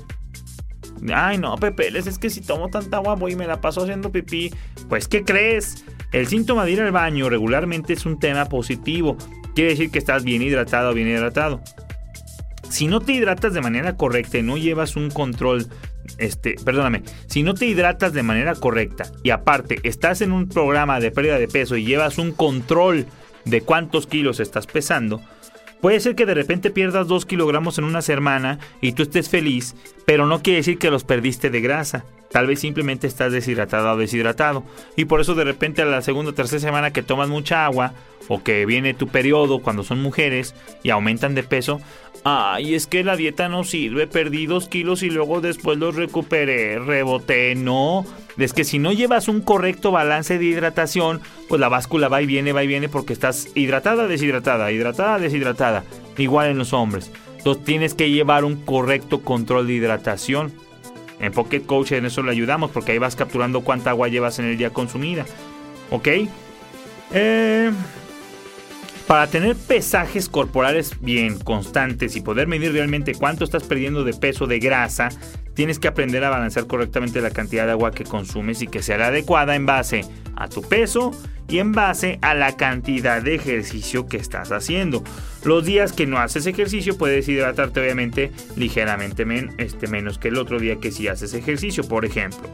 [1.13, 4.11] Ay, no, Pepe, es que si tomo tanta agua voy y me la paso haciendo
[4.11, 4.53] pipí.
[4.89, 5.85] Pues, ¿qué crees?
[6.13, 9.17] El síntoma de ir al baño regularmente es un tema positivo
[9.59, 11.61] quiere decir que estás bien hidratado o bien hidratado.
[12.71, 15.67] Si no te hidratas de manera correcta y no llevas un control,
[16.19, 21.01] este, perdóname, si no te hidratas de manera correcta y aparte estás en un programa
[21.01, 23.07] de pérdida de peso y llevas un control
[23.47, 25.21] de cuántos kilos estás pesando,
[25.81, 29.77] Puede ser que de repente pierdas 2 kilogramos en una semana y tú estés feliz,
[30.07, 32.05] pero no quiere decir que los perdiste de grasa.
[32.31, 34.65] Tal vez simplemente estás deshidratado o deshidratado.
[34.97, 37.93] Y por eso de repente a la segunda o tercera semana que tomas mucha agua
[38.29, 41.81] o que viene tu periodo cuando son mujeres y aumentan de peso,
[42.25, 46.79] ay, es que la dieta no sirve, perdí dos kilos y luego después los recuperé,
[46.79, 48.05] reboté, no.
[48.37, 52.27] Es que si no llevas un correcto balance de hidratación, pues la báscula va y
[52.27, 55.85] viene, va y viene porque estás hidratada, deshidratada, hidratada, deshidratada.
[56.19, 57.11] Igual en los hombres.
[57.39, 60.53] Entonces tienes que llevar un correcto control de hidratación.
[61.21, 64.47] En Pocket Coach en eso le ayudamos porque ahí vas capturando cuánta agua llevas en
[64.47, 65.25] el día consumida.
[65.91, 66.09] ¿Ok?
[67.13, 67.71] Eh,
[69.07, 74.47] para tener pesajes corporales bien constantes y poder medir realmente cuánto estás perdiendo de peso
[74.47, 75.09] de grasa,
[75.55, 78.99] tienes que aprender a balancear correctamente la cantidad de agua que consumes y que sea
[78.99, 80.05] la adecuada en base
[80.39, 81.11] a tu peso
[81.49, 85.03] y en base a la cantidad de ejercicio que estás haciendo.
[85.45, 89.27] Los días que no haces ejercicio puedes hidratarte obviamente ligeramente
[89.59, 92.49] este, menos que el otro día que si haces ejercicio, por ejemplo.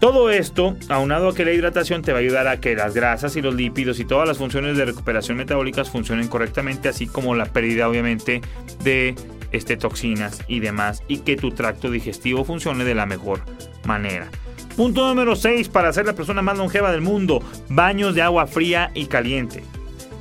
[0.00, 3.36] Todo esto, aunado a que la hidratación te va a ayudar a que las grasas
[3.36, 7.44] y los lípidos y todas las funciones de recuperación metabólicas funcionen correctamente, así como la
[7.44, 8.40] pérdida obviamente
[8.82, 9.14] de
[9.52, 13.42] este, toxinas y demás, y que tu tracto digestivo funcione de la mejor
[13.84, 14.28] manera.
[14.76, 18.90] Punto número 6 para ser la persona más longeva del mundo, baños de agua fría
[18.94, 19.62] y caliente.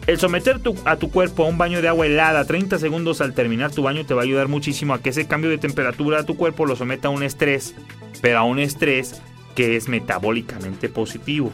[0.07, 3.71] El someter a tu cuerpo a un baño de agua helada 30 segundos al terminar
[3.71, 6.35] tu baño te va a ayudar muchísimo a que ese cambio de temperatura a tu
[6.35, 7.75] cuerpo lo someta a un estrés,
[8.21, 9.21] pero a un estrés
[9.55, 11.51] que es metabólicamente positivo.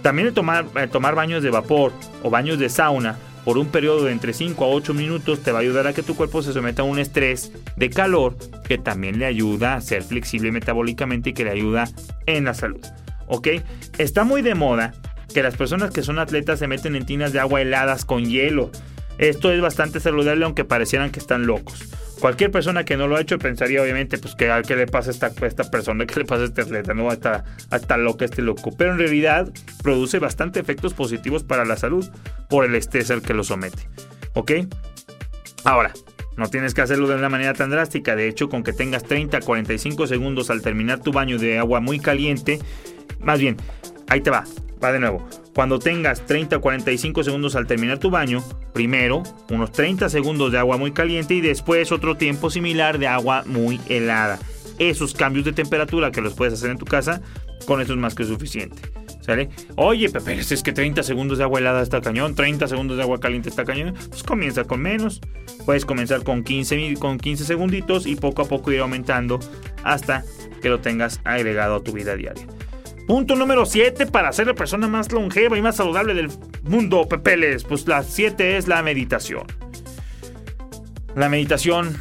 [0.00, 4.34] También el tomar baños de vapor o baños de sauna por un periodo de entre
[4.34, 6.84] 5 a 8 minutos te va a ayudar a que tu cuerpo se someta a
[6.84, 8.36] un estrés de calor
[8.68, 11.88] que también le ayuda a ser flexible metabólicamente y que le ayuda
[12.26, 12.84] en la salud.
[13.26, 13.48] ¿Ok?
[13.96, 14.92] Está muy de moda
[15.32, 18.70] que las personas que son atletas se meten en tinas de agua heladas con hielo.
[19.16, 21.88] Esto es bastante saludable aunque parecieran que están locos.
[22.20, 25.12] Cualquier persona que no lo ha hecho pensaría obviamente pues que qué le pasa a
[25.12, 28.76] esta, esta persona, qué le pasa a este atleta, no hasta, hasta loco este loco.
[28.76, 29.48] Pero en realidad
[29.82, 32.06] produce bastante efectos positivos para la salud
[32.48, 33.88] por el estrés al que lo somete.
[34.34, 34.52] ¿Ok?
[35.64, 35.92] Ahora,
[36.36, 38.14] no tienes que hacerlo de una manera tan drástica.
[38.14, 41.80] De hecho, con que tengas 30 a 45 segundos al terminar tu baño de agua
[41.80, 42.60] muy caliente,
[43.20, 43.56] más bien,
[44.08, 44.44] ahí te va,
[44.82, 45.28] va de nuevo.
[45.52, 50.58] Cuando tengas 30 o 45 segundos al terminar tu baño, primero unos 30 segundos de
[50.58, 54.38] agua muy caliente y después otro tiempo similar de agua muy helada.
[54.78, 57.20] Esos cambios de temperatura que los puedes hacer en tu casa,
[57.66, 58.80] con eso es más que suficiente.
[59.76, 63.20] Oye, Pepe, es que 30 segundos de agua helada está cañón, 30 segundos de agua
[63.20, 63.94] caliente está cañón.
[64.08, 65.20] Pues comienza con menos.
[65.66, 69.38] Puedes comenzar con 15, con 15 segunditos y poco a poco ir aumentando
[69.84, 70.24] hasta
[70.62, 72.46] que lo tengas agregado a tu vida diaria.
[73.06, 76.30] Punto número 7 para ser la persona más longeva y más saludable del
[76.62, 77.64] mundo, Pepeles.
[77.64, 79.46] Pues la 7 es la meditación.
[81.14, 81.96] La meditación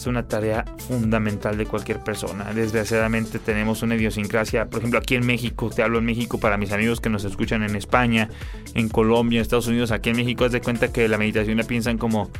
[0.00, 2.52] es una tarea fundamental de cualquier persona.
[2.52, 6.72] Desgraciadamente tenemos una idiosincrasia, por ejemplo aquí en México, te hablo en México para mis
[6.72, 8.28] amigos que nos escuchan en España,
[8.74, 11.64] en Colombia, en Estados Unidos, aquí en México, es de cuenta que la meditación la
[11.64, 12.30] piensan como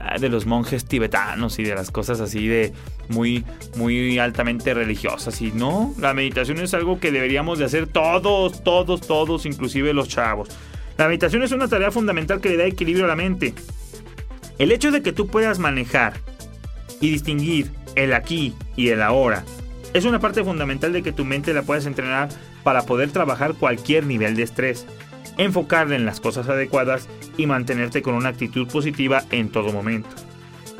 [0.00, 2.72] Ah, de los monjes tibetanos y de las cosas así de
[3.08, 3.44] muy,
[3.76, 5.40] muy altamente religiosas.
[5.42, 10.08] Y no, la meditación es algo que deberíamos de hacer todos, todos, todos, inclusive los
[10.08, 10.50] chavos.
[10.96, 13.54] La meditación es una tarea fundamental que le da equilibrio a la mente.
[14.58, 16.14] El hecho de que tú puedas manejar
[17.00, 19.44] y distinguir el aquí y el ahora
[19.94, 22.28] es una parte fundamental de que tu mente la puedas entrenar
[22.62, 24.86] para poder trabajar cualquier nivel de estrés
[25.38, 30.10] enfocarle en las cosas adecuadas y mantenerte con una actitud positiva en todo momento.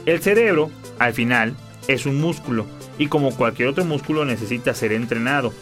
[0.04, 1.54] El cerebro, al final,
[1.86, 2.66] es un músculo
[2.98, 5.54] y como cualquier otro músculo necesita ser entrenado,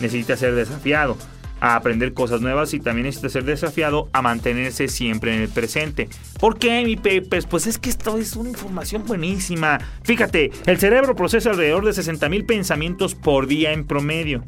[0.00, 1.18] necesita ser desafiado
[1.64, 6.10] a aprender cosas nuevas y también necesita ser desafiado a mantenerse siempre en el presente.
[6.38, 7.46] ¿Por qué, mi Pepes?
[7.46, 9.78] Pues es que esto es una información buenísima.
[10.02, 14.44] Fíjate, el cerebro procesa alrededor de 60.000 pensamientos por día en promedio.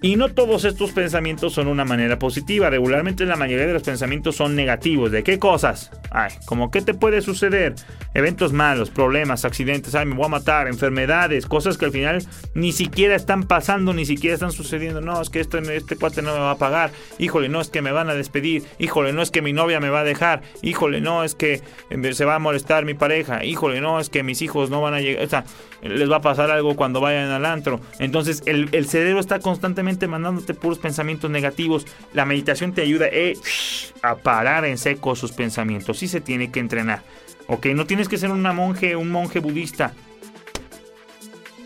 [0.00, 2.70] Y no todos estos pensamientos son una manera positiva.
[2.70, 5.10] Regularmente la mayoría de los pensamientos son negativos.
[5.10, 5.90] ¿De qué cosas?
[6.10, 7.74] Ay, ¿cómo qué te puede suceder?
[8.14, 12.72] Eventos malos, problemas, accidentes, ay, me voy a matar, enfermedades, cosas que al final ni
[12.72, 15.00] siquiera están pasando, ni siquiera están sucediendo.
[15.00, 16.90] No, es que este, este cuate no me va a pagar.
[17.18, 18.64] Híjole, no es que me van a despedir.
[18.78, 20.42] Híjole, no es que mi novia me va a dejar.
[20.62, 23.44] Híjole, no es que eh, se va a molestar mi pareja.
[23.44, 25.24] Híjole, no es que mis hijos no van a llegar.
[25.24, 25.44] O sea,
[25.82, 27.80] les va a pasar algo cuando vayan al antro.
[27.98, 31.86] Entonces, el, el cerebro está constantemente mandándote puros pensamientos negativos.
[32.14, 33.34] La meditación te ayuda eh,
[34.02, 35.97] a parar en seco sus pensamientos.
[35.98, 37.02] Sí se tiene que entrenar.
[37.48, 39.92] Ok, no tienes que ser una monje, un monje budista.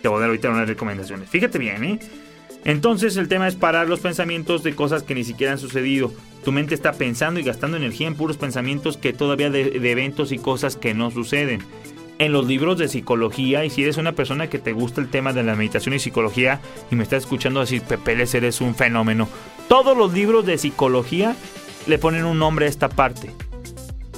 [0.01, 1.29] Te voy a dar ahorita unas recomendaciones.
[1.29, 1.99] Fíjate bien, ¿eh?
[2.65, 6.13] Entonces el tema es parar los pensamientos de cosas que ni siquiera han sucedido.
[6.45, 10.39] Tu mente está pensando y gastando energía en puros pensamientos que todavía de, eventos y
[10.39, 11.61] cosas que no suceden
[12.19, 15.33] en los libros de psicología y si eres una persona que te gusta el tema
[15.33, 19.29] de la meditación y psicología y me estás escuchando decir Pepeles eres un fenómeno,
[19.69, 21.35] todos los libros de psicología
[21.87, 23.31] le ponen un nombre a esta parte.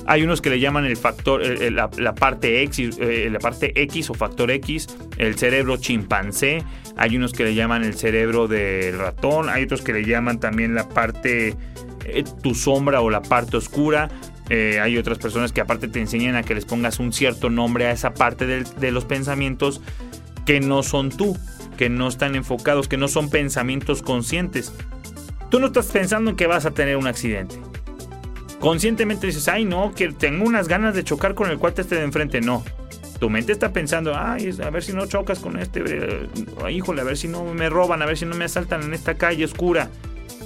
[0.07, 4.15] Hay unos que le llaman el factor, la, parte X, eh, la parte X o
[4.15, 6.63] factor X, el cerebro chimpancé.
[6.97, 9.49] Hay unos que le llaman el cerebro del ratón.
[9.49, 11.57] Hay otros que le llaman también la parte
[12.05, 14.11] eh, tu sombra o la parte oscura.
[14.51, 17.87] Eh, hay otras personas que aparte te enseñan a que les pongas un cierto nombre
[17.87, 19.81] a esa parte de, los pensamientos
[20.45, 21.37] que no son tú,
[21.79, 24.73] que no están enfocados, que no son pensamientos conscientes.
[25.51, 27.57] Tú no estás pensando en que vas a tener un accidente.
[28.65, 32.03] Conscientemente dices, ay no, que tengo unas ganas de chocar con el cuate este de
[32.03, 32.41] enfrente.
[32.41, 32.65] No.
[33.21, 36.29] Tu mente está pensando, ay, a ver si no chocas con este, eh,
[36.73, 39.17] híjole, a ver si no me roban, a ver si no me asaltan en esta
[39.17, 39.91] calle oscura.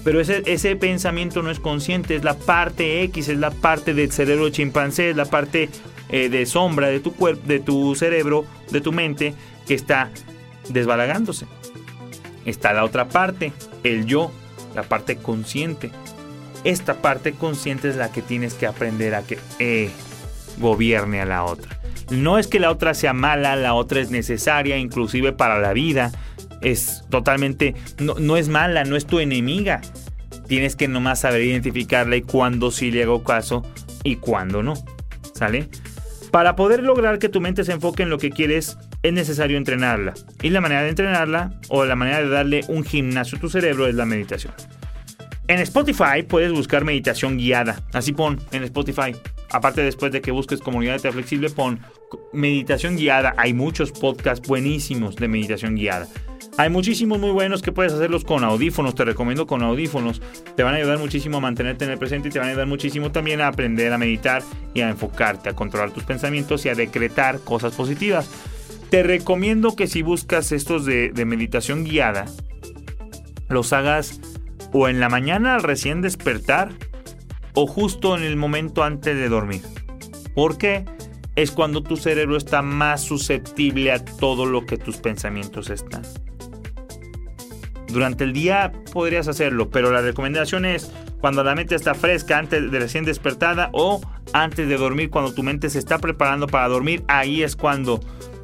[0.02, 4.10] Pero ese, ese pensamiento no es consciente, es la parte X, es la parte del
[4.10, 5.68] cerebro chimpancé, es la parte
[6.08, 9.32] eh, de sombra de tu cuerpo, de tu cerebro, de tu mente,
[9.64, 10.10] que está
[10.70, 11.46] desbalagándose.
[12.44, 13.52] Está la otra parte,
[13.84, 14.32] el yo,
[14.74, 15.92] la parte consciente.
[16.64, 19.90] Esta parte consciente es la que tienes que aprender a que eh,
[20.58, 21.78] gobierne a la otra.
[22.10, 26.10] No es que la otra sea mala, la otra es necesaria, inclusive para la vida
[26.60, 29.80] es totalmente, no, es mala, no es tu enemiga.
[30.46, 33.62] Tienes que nomás saber identificarla y cuándo sí le hago caso
[34.02, 34.74] y cuándo no.
[35.34, 35.68] ¿Sale?
[36.30, 40.14] Para poder lograr que tu mente se enfoque en lo que quieres, es necesario entrenarla.
[40.42, 43.86] Y la manera de entrenarla o la manera de darle un gimnasio a tu cerebro
[43.86, 44.54] es la meditación.
[45.48, 47.82] En Spotify puedes buscar meditación guiada.
[47.94, 49.16] Así pon en Spotify.
[49.50, 51.80] Aparte después de que busques comunidad de flexible, pon
[52.34, 53.34] meditación guiada.
[53.38, 56.06] Hay muchos podcasts buenísimos de meditación guiada.
[56.58, 60.20] Hay muchísimos muy buenos que puedes hacerlos con audífonos, te recomiendo con audífonos.
[60.54, 62.66] Te van a ayudar muchísimo a mantenerte en el presente y te van a ayudar
[62.66, 64.42] muchísimo también a aprender a meditar
[64.74, 68.28] y a enfocarte, a controlar tus pensamientos y a decretar cosas positivas.
[68.90, 72.26] Te recomiendo que si buscas estos de, meditación guiada,
[73.48, 74.20] los hagas
[74.72, 76.70] o en la mañana al recién despertar
[77.54, 79.62] o justo en el momento antes de dormir.
[80.34, 80.84] ¿Por qué?
[81.34, 86.02] Es cuando tu cerebro está más susceptible a todo lo que tus pensamientos están.
[87.88, 92.70] Durante el día podrías hacerlo, pero la recomendación es cuando la mente está fresca, antes
[92.70, 94.00] de recién despertada o
[94.32, 98.00] antes de dormir, cuando tu mente se está preparando para dormir, ahí es cuando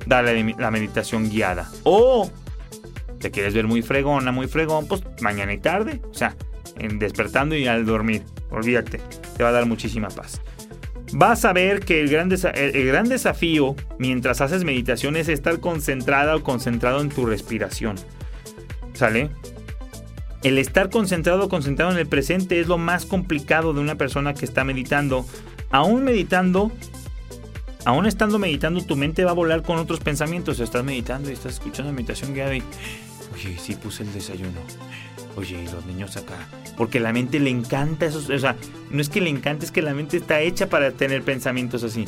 [0.06, 1.70] da la, meditación guiada.
[1.84, 2.30] O
[3.24, 6.36] te quieres ver muy fregona, muy fregón, pues mañana y tarde, o sea,
[6.76, 8.22] en despertando y al dormir.
[8.50, 9.00] Olvídate,
[9.34, 10.42] te va a dar muchísima paz.
[11.14, 17.00] Vas a ver que el gran, desafío mientras haces meditación es estar concentrada o concentrado
[17.00, 17.96] en tu respiración.
[18.92, 19.30] ¿Sale?
[20.42, 24.44] El estar concentrado, concentrado en el presente es lo más complicado de una persona que
[24.44, 25.24] está meditando.
[25.70, 26.72] Aún meditando,
[27.86, 30.60] aún estando meditando, tu mente va a volar con otros pensamientos.
[30.60, 32.62] Estás meditando y estás escuchando meditación guiada y,
[33.32, 34.60] oye, sí puse el desayuno.
[35.36, 36.48] Oye, y los niños acá.
[36.76, 38.18] Porque la mente le encanta eso.
[38.18, 38.56] O sea,
[38.90, 42.04] no es que le encante, es que la mente está hecha para tener pensamientos así.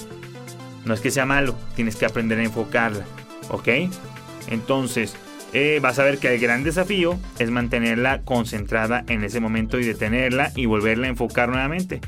[0.84, 3.04] No es que sea malo, tienes que aprender a enfocarla.
[3.50, 3.68] ¿Ok?
[4.48, 5.16] Entonces,
[5.52, 9.84] eh, vas a ver que el gran desafío es mantenerla concentrada en ese momento y
[9.84, 12.00] detenerla y volverla a enfocar nuevamente.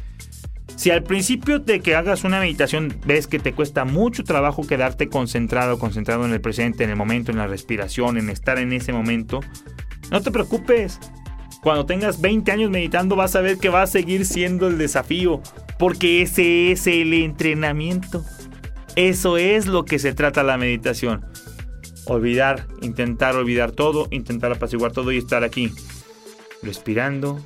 [0.79, 5.09] Si al principio de que hagas una meditación ves que te cuesta mucho trabajo quedarte
[5.09, 8.93] concentrado, concentrado en el presente, en el momento, en la respiración, en estar en ese
[8.93, 9.41] momento,
[10.13, 11.01] no te preocupes.
[11.65, 15.43] Cuando tengas 20 años meditando vas a ver que va a seguir siendo el desafío,
[15.81, 18.25] porque ese es el entrenamiento.
[18.95, 21.27] Eso es lo que se trata la meditación
[22.07, 25.73] olvidar, intentar olvidar todo, intentar apaciguar todo y estar aquí,
[26.63, 27.41] respirando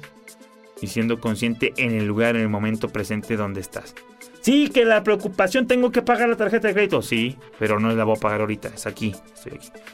[0.82, 3.94] y siendo consciente en el lugar, en el momento presente donde estás.
[4.42, 7.00] Sí, que la preocupación, tengo que pagar la tarjeta de crédito.
[7.00, 9.14] Sí, pero no la voy a pagar ahorita, es aquí.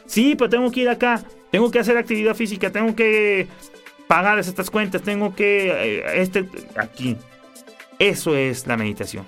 [0.07, 1.23] Sí, pero tengo que ir acá,
[1.53, 3.47] tengo que hacer actividad física, tengo que
[4.07, 5.99] pagar estas cuentas, tengo que...
[5.99, 7.17] Eh, este, aquí.
[7.99, 9.27] Eso es la meditación.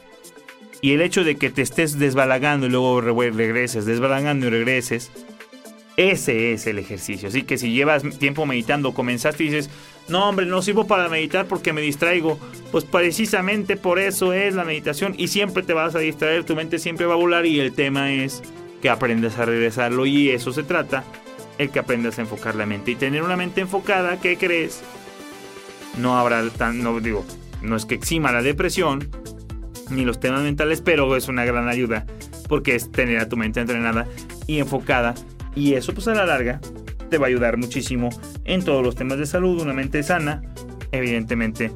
[0.81, 5.11] Y el hecho de que te estés desbalagando y luego regreses, desbalagando y regreses,
[5.97, 7.29] ese es el ejercicio.
[7.29, 9.71] Así que si llevas tiempo meditando, comenzaste y dices,
[10.09, 12.39] no hombre, no sirvo para meditar porque me distraigo.
[12.73, 16.79] Pues precisamente por eso es la meditación y siempre te vas a distraer, tu mente
[16.79, 18.43] siempre va a volar y el tema es
[18.81, 21.05] que aprendas a regresarlo y eso se trata,
[21.59, 24.83] el que aprendas a enfocar la mente y tener una mente enfocada, ¿qué crees?
[25.99, 27.27] No habrá tan, no digo,
[27.61, 29.11] no es que exima la depresión
[29.91, 32.07] ni los temas mentales, pero es una gran ayuda
[32.49, 34.09] porque es tener a tu mente entrenada
[34.47, 35.15] y enfocada
[35.55, 36.61] y eso pues a la larga
[37.11, 38.09] te va a ayudar muchísimo
[38.45, 39.61] en todos los temas de salud.
[39.61, 40.43] Una mente sana,
[40.93, 41.73] evidentemente,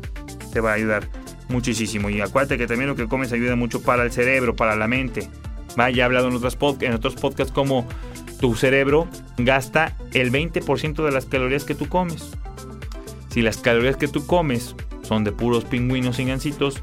[0.53, 1.09] te va a ayudar
[1.49, 2.09] muchísimo.
[2.09, 5.29] Y acuérdate que también lo que comes ayuda mucho para el cerebro, para la mente.
[5.77, 7.87] Ya he hablado en, otros en otros podcasts como
[8.41, 9.09] tu cerebro
[9.39, 12.31] gasta el 20% de las calorías que tú comes.
[13.31, 16.81] Si las calorías que tú comes son de puros pingüinos y gancitos,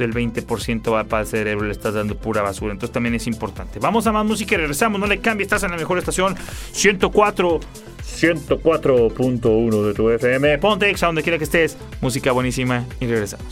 [0.00, 2.72] el 20% va para el cerebro, le estás dando pura basura.
[2.72, 3.78] Entonces también es importante.
[3.78, 5.00] Vamos a más música y regresamos.
[5.00, 6.34] No le cambies, estás en la mejor estación
[6.72, 7.60] 104.
[8.02, 10.58] 104.1 de tu FM.
[10.58, 11.76] Ponte Exa donde quiera que estés.
[12.00, 13.46] Música buenísima y regresamos.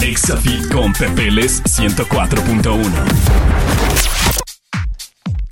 [0.00, 2.80] Exafit con Pepeles 104.1.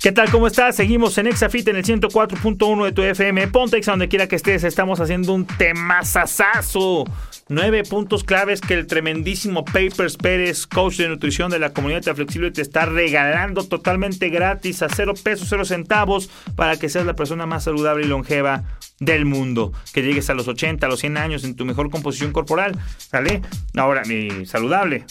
[0.01, 0.31] ¿Qué tal?
[0.31, 0.77] ¿Cómo estás?
[0.77, 3.47] Seguimos en Exafit en el 104.1 de tu FM.
[3.49, 4.63] Ponte Exa donde quiera que estés.
[4.63, 7.03] Estamos haciendo un temazazazo.
[7.51, 12.51] Nueve puntos claves que el tremendísimo Papers Pérez, coach de nutrición de la comunidad Flexible,
[12.51, 17.47] te está regalando totalmente gratis a cero pesos, cero centavos para que seas la persona
[17.47, 18.65] más saludable y longeva
[18.99, 19.73] del mundo.
[19.93, 22.77] Que llegues a los 80, a los 100 años en tu mejor composición corporal.
[22.97, 23.41] ¿Sale?
[23.75, 25.05] Ahora, mi saludable.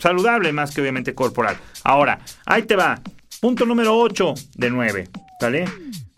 [0.00, 1.56] Saludable más que obviamente corporal.
[1.84, 3.00] Ahora, ahí te va.
[3.40, 5.08] Punto número 8 de 9,
[5.40, 5.66] ¿vale?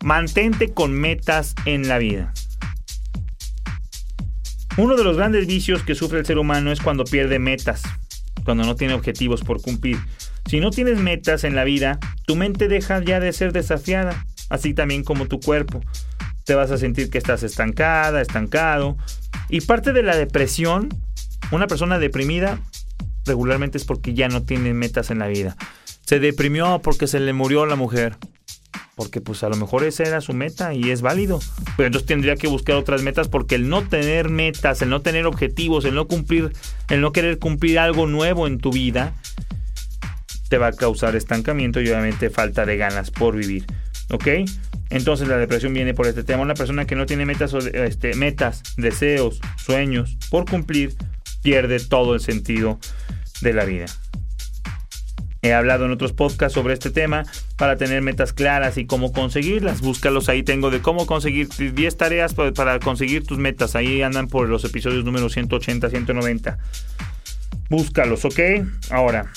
[0.02, 2.32] Mantente con metas en la vida.
[4.76, 7.82] Uno de los grandes vicios que sufre el ser humano es cuando pierde metas,
[8.44, 9.98] cuando no tiene objetivos por cumplir.
[10.46, 14.74] Si no tienes metas en la vida, tu mente deja ya de ser desafiada, así
[14.74, 15.80] también como tu cuerpo.
[16.44, 18.96] Te vas a sentir que estás estancada, estancado.
[19.48, 20.88] Y parte de la depresión,
[21.50, 22.60] una persona deprimida
[23.24, 25.56] regularmente es porque ya no tiene metas en la vida
[26.06, 28.16] se deprimió porque se le murió la mujer.
[28.94, 31.40] Porque pues a lo mejor esa era su meta y es válido.
[31.76, 35.26] Pero entonces tendría que buscar otras metas porque el no tener metas, el no tener
[35.26, 36.52] objetivos, el no cumplir,
[36.88, 39.14] el no querer cumplir algo nuevo en tu vida,
[40.48, 43.66] te va a causar estancamiento y obviamente falta de ganas por vivir.
[44.10, 44.28] ¿Ok?
[44.90, 46.42] Entonces la depresión viene por este tema.
[46.42, 50.94] Una persona que no tiene metas, este, metas, deseos, sueños por cumplir,
[51.42, 52.78] pierde todo el sentido
[53.40, 53.86] de la vida.
[55.46, 57.22] He hablado en otros podcasts sobre este tema
[57.56, 59.80] para tener metas claras y cómo conseguirlas.
[59.80, 63.76] Búscalos ahí, tengo de cómo conseguir 10 tareas para conseguir tus metas.
[63.76, 66.58] Ahí andan por los episodios número 180, 190.
[67.70, 68.40] Búscalos, ¿ok?
[68.90, 69.30] Ahora,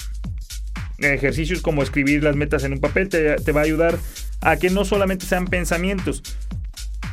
[0.98, 4.00] ejercicios como escribir las metas en un papel te, va a ayudar
[4.42, 6.24] a que no solamente sean pensamientos,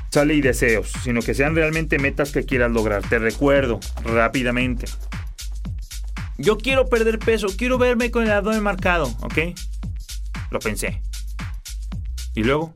[0.09, 3.07] sale y deseos, sino que sean realmente metas que quieras lograr.
[3.07, 4.87] Te recuerdo rápidamente.
[6.39, 9.39] Yo quiero perder peso, quiero verme con el abdomen marcado, ¿ok?
[10.51, 11.01] Lo pensé.
[12.35, 12.75] Y luego,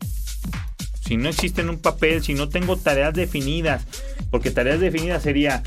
[1.04, 3.84] si no existe un papel, si no tengo tareas definidas,
[4.30, 5.62] porque tareas definidas sería,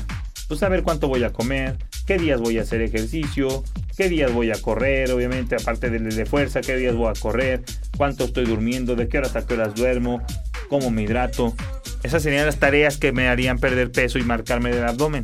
[0.48, 3.62] pues saber cuánto voy a comer, qué días voy a hacer ejercicio,
[3.96, 7.62] qué días voy a correr, obviamente, aparte de, de fuerza, qué días voy a correr,
[7.96, 10.20] cuánto estoy durmiendo, de qué horas a qué horas duermo,
[10.68, 11.54] cómo me hidrato.
[12.02, 15.22] Esas serían las tareas que me harían perder peso y marcarme del abdomen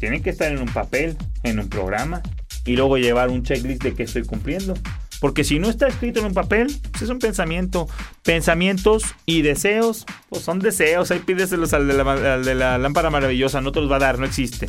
[0.00, 2.22] tienen que estar en un papel, en un programa
[2.64, 4.74] y luego llevar un checklist de qué estoy cumpliendo.
[5.20, 7.86] Porque si no está escrito en un papel, pues es un pensamiento.
[8.22, 11.10] Pensamientos y deseos, pues son deseos.
[11.10, 14.18] Ahí pídeselos al la, al de la lámpara maravillosa, no te los va a dar,
[14.18, 14.68] no existe.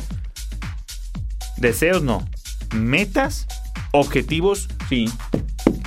[1.56, 2.28] Deseos no.
[2.74, 3.46] Metas,
[3.92, 5.06] objetivos, sí.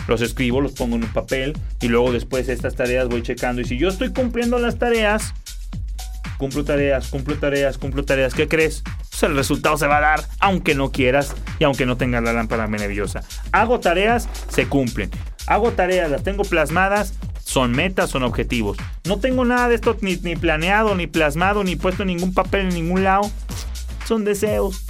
[0.07, 3.61] Los escribo, los pongo en un papel y luego después estas tareas voy checando.
[3.61, 5.35] Y si yo estoy cumpliendo las tareas,
[6.39, 8.83] cumplo tareas, cumplo tareas, cumplo tareas, ¿qué crees?
[9.15, 12.33] Pues el resultado se va a dar aunque no quieras y aunque no tengas la
[12.33, 13.23] lámpara maravillosa.
[13.53, 15.09] Hago tareas, se cumplen.
[15.47, 18.77] Hago tareas, las tengo plasmadas, son metas, son objetivos.
[19.05, 22.73] No tengo nada de esto ni, planeado, ni plasmado, ni puesto en ningún papel en
[22.73, 23.31] ningún lado.
[24.05, 24.85] Son deseos,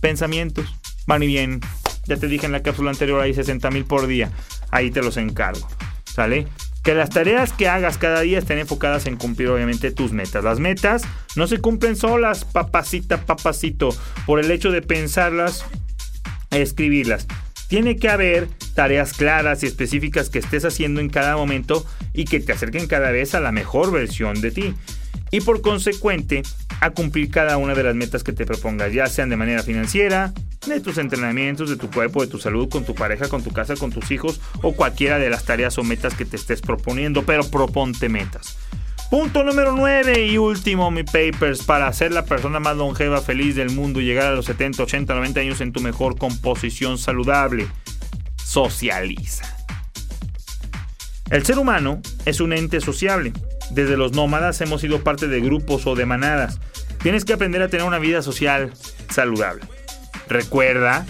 [0.00, 0.74] pensamientos.
[1.06, 1.60] Van y bien.
[2.06, 4.32] Ya te dije en la cápsula anterior, hay 60 mil por día.
[4.72, 5.68] Ahí te los encargo.
[6.12, 6.48] ¿Sale?
[6.82, 10.44] Que las tareas que hagas cada día estén enfocadas en cumplir obviamente tus metas.
[10.44, 11.02] Las metas
[11.36, 13.90] no se cumplen solas, papacita, papacito,
[14.26, 15.64] por el hecho de pensarlas,
[16.50, 17.26] escribirlas.
[17.68, 22.40] Tiene que haber tareas claras y específicas que estés haciendo en cada momento y que
[22.40, 24.74] te acerquen cada vez a la mejor versión de ti.
[25.30, 26.42] Y por consecuente,
[26.80, 30.32] a cumplir cada una de las metas que te propongas, ya sean de manera financiera,
[30.66, 33.76] de tus entrenamientos, de tu cuerpo, de tu salud, con tu pareja, con tu casa,
[33.76, 37.48] con tus hijos o cualquiera de las tareas o metas que te estés proponiendo, pero
[37.48, 38.56] proponte metas.
[39.10, 43.70] Punto número 9 y último, mi papers, para ser la persona más longeva, feliz del
[43.70, 47.66] mundo y llegar a los 70, 80, 90 años en tu mejor composición saludable.
[48.36, 49.56] Socializa.
[51.30, 53.32] El ser humano es un ente sociable.
[53.70, 56.58] Desde los nómadas hemos sido parte de grupos o de manadas.
[57.02, 58.72] Tienes que aprender a tener una vida social
[59.08, 59.62] saludable.
[60.28, 61.06] Recuerda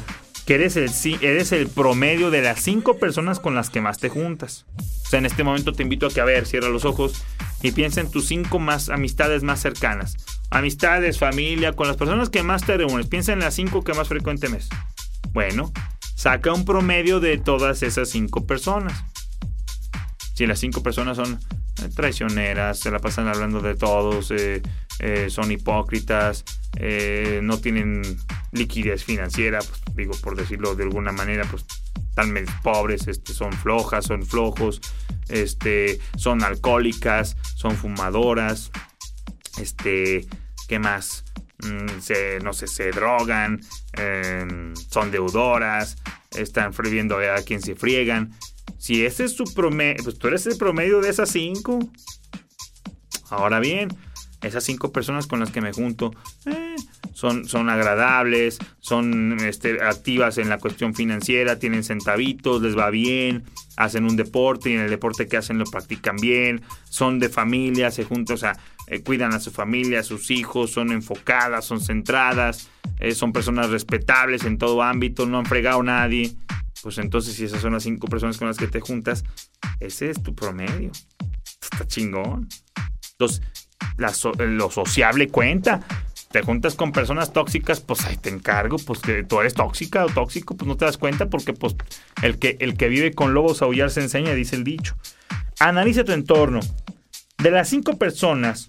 [0.46, 4.66] que eres el, promedio de las cinco personas con las que más te juntas.
[4.78, 7.24] O sea, en este momento te invito a que, a ver, cierra los ojos
[7.62, 10.16] y piensa en tus cinco más amistades más cercanas.
[10.50, 13.06] Amistades, familia, con las personas que más te reúnes.
[13.06, 14.66] Piensa en las cinco que más frecuentemente.
[15.32, 15.72] Bueno,
[16.16, 19.04] saca un promedio de todas esas cinco personas.
[20.34, 21.38] Si las cinco personas son
[21.88, 24.62] traicioneras, se la pasan hablando de todos, eh,
[24.98, 26.44] eh, son hipócritas,
[27.42, 28.02] no tienen
[28.52, 31.64] liquidez financiera, pues, digo por decirlo de alguna manera, pues
[32.08, 34.80] están pobres, este, son flojas, son flojos,
[35.28, 38.70] este, son alcohólicas, son fumadoras,
[39.58, 40.26] este,
[40.68, 41.24] ¿qué más?
[41.62, 43.60] Mm, se, no sé, se drogan,
[43.92, 45.96] em, son deudoras,
[46.36, 48.32] están viendo a quien se friegan.
[48.78, 51.78] Si ese es su promedio, pues tú eres el promedio de esas cinco.
[53.30, 53.88] Ahora bien,
[54.42, 56.12] esas cinco personas con las que me junto,
[56.46, 56.76] eh,
[57.12, 63.44] son, son agradables, son este, activas en la cuestión financiera, tienen centavitos, les va bien,
[63.76, 67.90] hacen un deporte y en el deporte que hacen lo practican bien, son de familia,
[67.90, 71.80] se juntan, o sea, eh, cuidan a su familia, a sus hijos, son enfocadas, son
[71.80, 76.32] centradas, eh, son personas respetables en todo ámbito, no han fregado a nadie.
[76.82, 79.24] Pues entonces, si esas son las cinco personas con las que te juntas,
[79.80, 80.90] ese es tu promedio.
[81.62, 82.48] Está chingón.
[83.12, 83.42] Entonces,
[84.38, 85.80] lo sociable cuenta
[86.30, 90.08] te juntas con personas tóxicas, pues ahí te encargo, pues que tú eres tóxica o
[90.08, 91.74] tóxico, pues no te das cuenta porque pues
[92.22, 94.96] el que, el que vive con lobos aullar se enseña, dice el dicho.
[95.58, 96.60] Analiza tu entorno.
[97.38, 98.68] De las cinco personas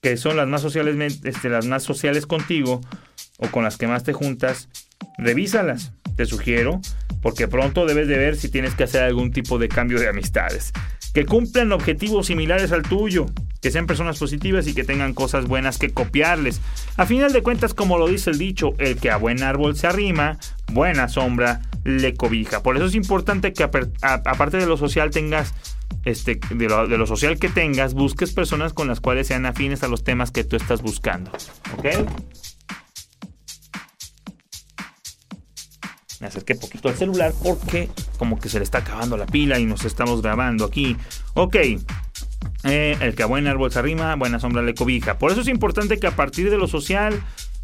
[0.00, 2.80] que son las más sociales, este, las más sociales contigo
[3.36, 4.68] o con las que más te juntas,
[5.18, 5.92] revísalas.
[6.16, 6.80] Te sugiero,
[7.22, 10.72] porque pronto debes de ver si tienes que hacer algún tipo de cambio de amistades.
[11.14, 13.26] Que cumplan objetivos similares al tuyo
[13.62, 16.60] que sean personas positivas y que tengan cosas buenas que copiarles.
[16.96, 19.86] A final de cuentas, como lo dice el dicho, el que a buen árbol se
[19.86, 20.38] arrima,
[20.72, 22.62] buena sombra le cobija.
[22.62, 25.54] Por eso es importante que aparte de lo social tengas,
[26.04, 30.02] este, de lo, social que tengas, busques personas con las cuales sean afines a los
[30.02, 31.30] temas que tú estás buscando.
[31.78, 31.86] ¿Ok?
[36.22, 39.66] Me acerqué poquito al celular porque como que se le está acabando la pila y
[39.66, 40.96] nos estamos grabando aquí.
[41.34, 41.56] Ok,
[42.62, 45.18] eh, el que a buen árbol se arrima, buena sombra le cobija.
[45.18, 47.20] Por eso es importante que a partir de lo social,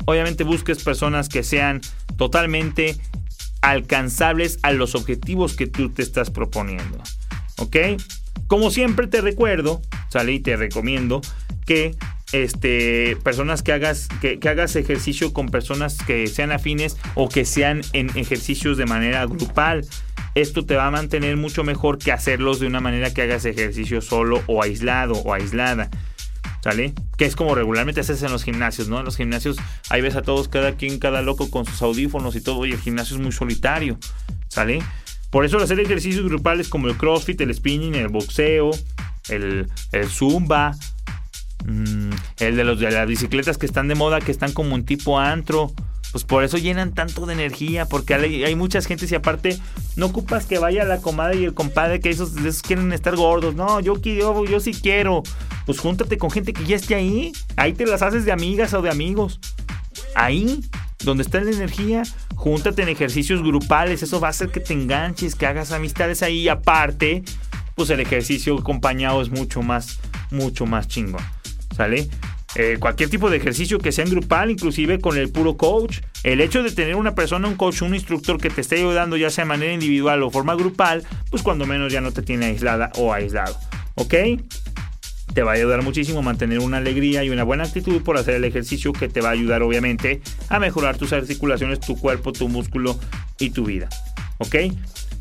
[0.06, 1.80] obviamente busques personas que sean
[2.16, 2.96] totalmente
[3.62, 6.98] alcanzables a los objetivos que tú te estás proponiendo.
[7.58, 7.76] ¿Ok?
[8.48, 11.20] Como siempre te recuerdo, sale y te recomiendo
[11.64, 11.94] que
[12.32, 17.82] este, personas que hagas, que, hagas ejercicio con personas que sean afines o que sean
[17.92, 19.86] en ejercicios de manera grupal
[20.34, 24.00] esto te va a mantener mucho mejor que hacerlos de una manera que hagas ejercicio
[24.00, 25.90] solo o aislado o aislada.
[26.62, 26.92] ¿Sale?
[27.16, 28.98] Que es como regularmente haces en los gimnasios, ¿no?
[28.98, 29.56] En los gimnasios
[29.90, 32.78] ahí ves a todos, cada quien, cada loco con sus audífonos y todo, y el
[32.78, 33.98] gimnasio es muy solitario,
[34.48, 34.82] ¿sale?
[35.30, 38.70] Por eso hacer ejercicios grupales como el crossfit, el spinning, el boxeo,
[39.28, 39.68] el,
[40.08, 40.74] zumba,
[41.64, 44.84] mm, el de, los, de las bicicletas que están de moda, que están como un
[44.84, 45.72] tipo antro,
[46.12, 49.58] pues por eso llenan tanto de energía, porque hay, hay muchas gentes y aparte
[49.96, 52.32] no ocupas que vaya la comadre y el compadre que esos,
[52.62, 53.54] quieren estar gordos.
[53.54, 55.22] No, yo, yo, yo sí quiero.
[55.66, 57.32] Pues júntate con gente que ya esté ahí.
[57.56, 59.38] Ahí te las haces de amigas o de amigos.
[60.14, 60.64] Ahí,
[61.04, 62.04] donde está la energía,
[62.34, 64.02] júntate en ejercicios grupales.
[64.02, 66.38] Eso va a hacer que te enganches, que hagas amistades ahí.
[66.38, 67.22] Y aparte,
[67.74, 69.98] pues el ejercicio acompañado es mucho más,
[70.30, 71.22] mucho más chingón.
[71.76, 72.08] ¿Sale?
[72.54, 75.98] Eh, cualquier tipo de ejercicio que sea en grupal, inclusive con el puro coach.
[76.24, 79.30] El hecho de tener una persona, un coach, un instructor que te esté ayudando ya
[79.30, 82.90] sea de manera individual o forma grupal, pues cuando menos ya no te tiene aislada
[82.96, 83.56] o aislado.
[83.94, 84.14] ¿Ok?
[85.34, 88.34] Te va a ayudar muchísimo a mantener una alegría y una buena actitud por hacer
[88.34, 92.48] el ejercicio que te va a ayudar obviamente a mejorar tus articulaciones, tu cuerpo, tu
[92.48, 92.98] músculo
[93.38, 93.90] y tu vida.
[94.38, 94.56] ¿Ok?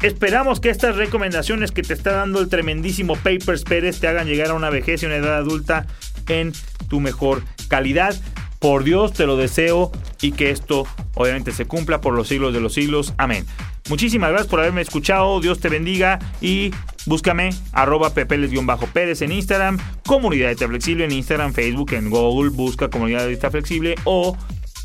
[0.02, 4.52] Esperamos que estas recomendaciones que te está dando el tremendísimo Papers Pérez te hagan llegar
[4.52, 5.88] a una vejez y una edad adulta
[6.28, 6.54] en
[6.88, 8.16] tu mejor calidad.
[8.60, 12.62] Por Dios te lo deseo y que esto obviamente se cumpla por los siglos de
[12.62, 13.14] los siglos.
[13.18, 13.46] Amén.
[13.90, 15.40] Muchísimas gracias por haberme escuchado.
[15.40, 16.72] Dios te bendiga y
[17.06, 23.28] búscame arroba pepeles-pérez en Instagram, Comunidad de Flexible en Instagram, Facebook, en Google, busca Comunidad
[23.28, 24.36] de Flexible o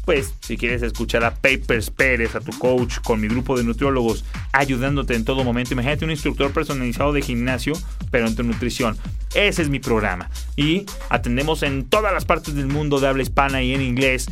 [0.04, 4.24] pues si quieres escuchar a Papers Pérez, a tu coach, con mi grupo de nutriólogos,
[4.52, 7.74] ayudándote en todo momento, imagínate un instructor personalizado de gimnasio,
[8.10, 8.96] pero en tu nutrición.
[9.34, 10.28] Ese es mi programa.
[10.56, 14.26] Y atendemos en todas las partes del mundo de habla hispana y en inglés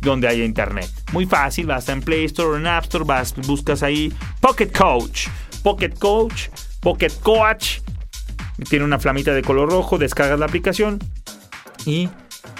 [0.00, 0.90] donde haya internet.
[1.12, 5.28] Muy fácil, vas en Play Store o en App Store, vas, buscas ahí Pocket Coach.
[5.62, 6.48] Pocket Coach,
[6.80, 7.80] Pocket Coach.
[8.70, 10.98] Tiene una flamita de color rojo, descargas la aplicación
[11.84, 12.08] y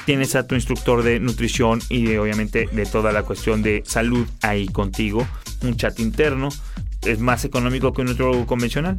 [0.07, 4.69] tienes a tu instructor de nutrición y obviamente de toda la cuestión de salud ahí
[4.69, 5.27] contigo.
[5.63, 6.49] Un chat interno.
[7.03, 8.99] Es más económico que un nutriólogo convencional.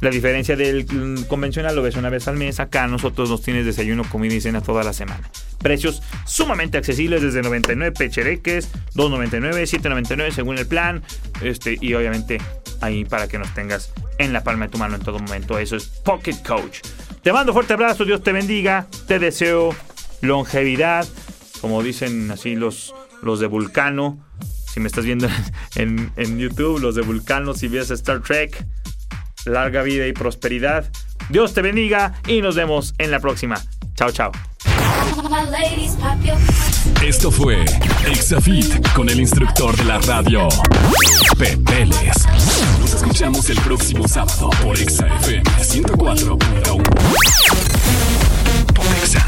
[0.00, 0.86] La diferencia del
[1.28, 2.60] convencional lo ves una vez al mes.
[2.60, 5.28] Acá nosotros nos tienes desayuno, comida y cena toda la semana.
[5.58, 11.02] Precios sumamente accesibles desde 99 pechereques, 2.99, 7.99 según el plan.
[11.42, 12.38] Este, y obviamente
[12.80, 15.58] ahí para que nos tengas en la palma de tu mano en todo momento.
[15.58, 16.78] Eso es Pocket Coach.
[17.22, 18.86] Te mando fuerte abrazo, Dios te bendiga.
[19.08, 19.74] Te deseo
[20.24, 21.06] longevidad,
[21.60, 24.18] como dicen así los, los de Vulcano.
[24.72, 25.28] Si me estás viendo
[25.76, 28.66] en, en YouTube, los de Vulcano, si ves Star Trek,
[29.44, 30.90] larga vida y prosperidad.
[31.28, 33.56] Dios te bendiga y nos vemos en la próxima.
[33.94, 34.32] Chao, chao.
[37.02, 37.64] Esto fue
[38.06, 40.48] Exafit con el instructor de la radio,
[41.38, 42.26] Pepeles.
[42.80, 46.82] Nos escuchamos el próximo sábado por Exafm 104.1.
[49.02, 49.26] Exa.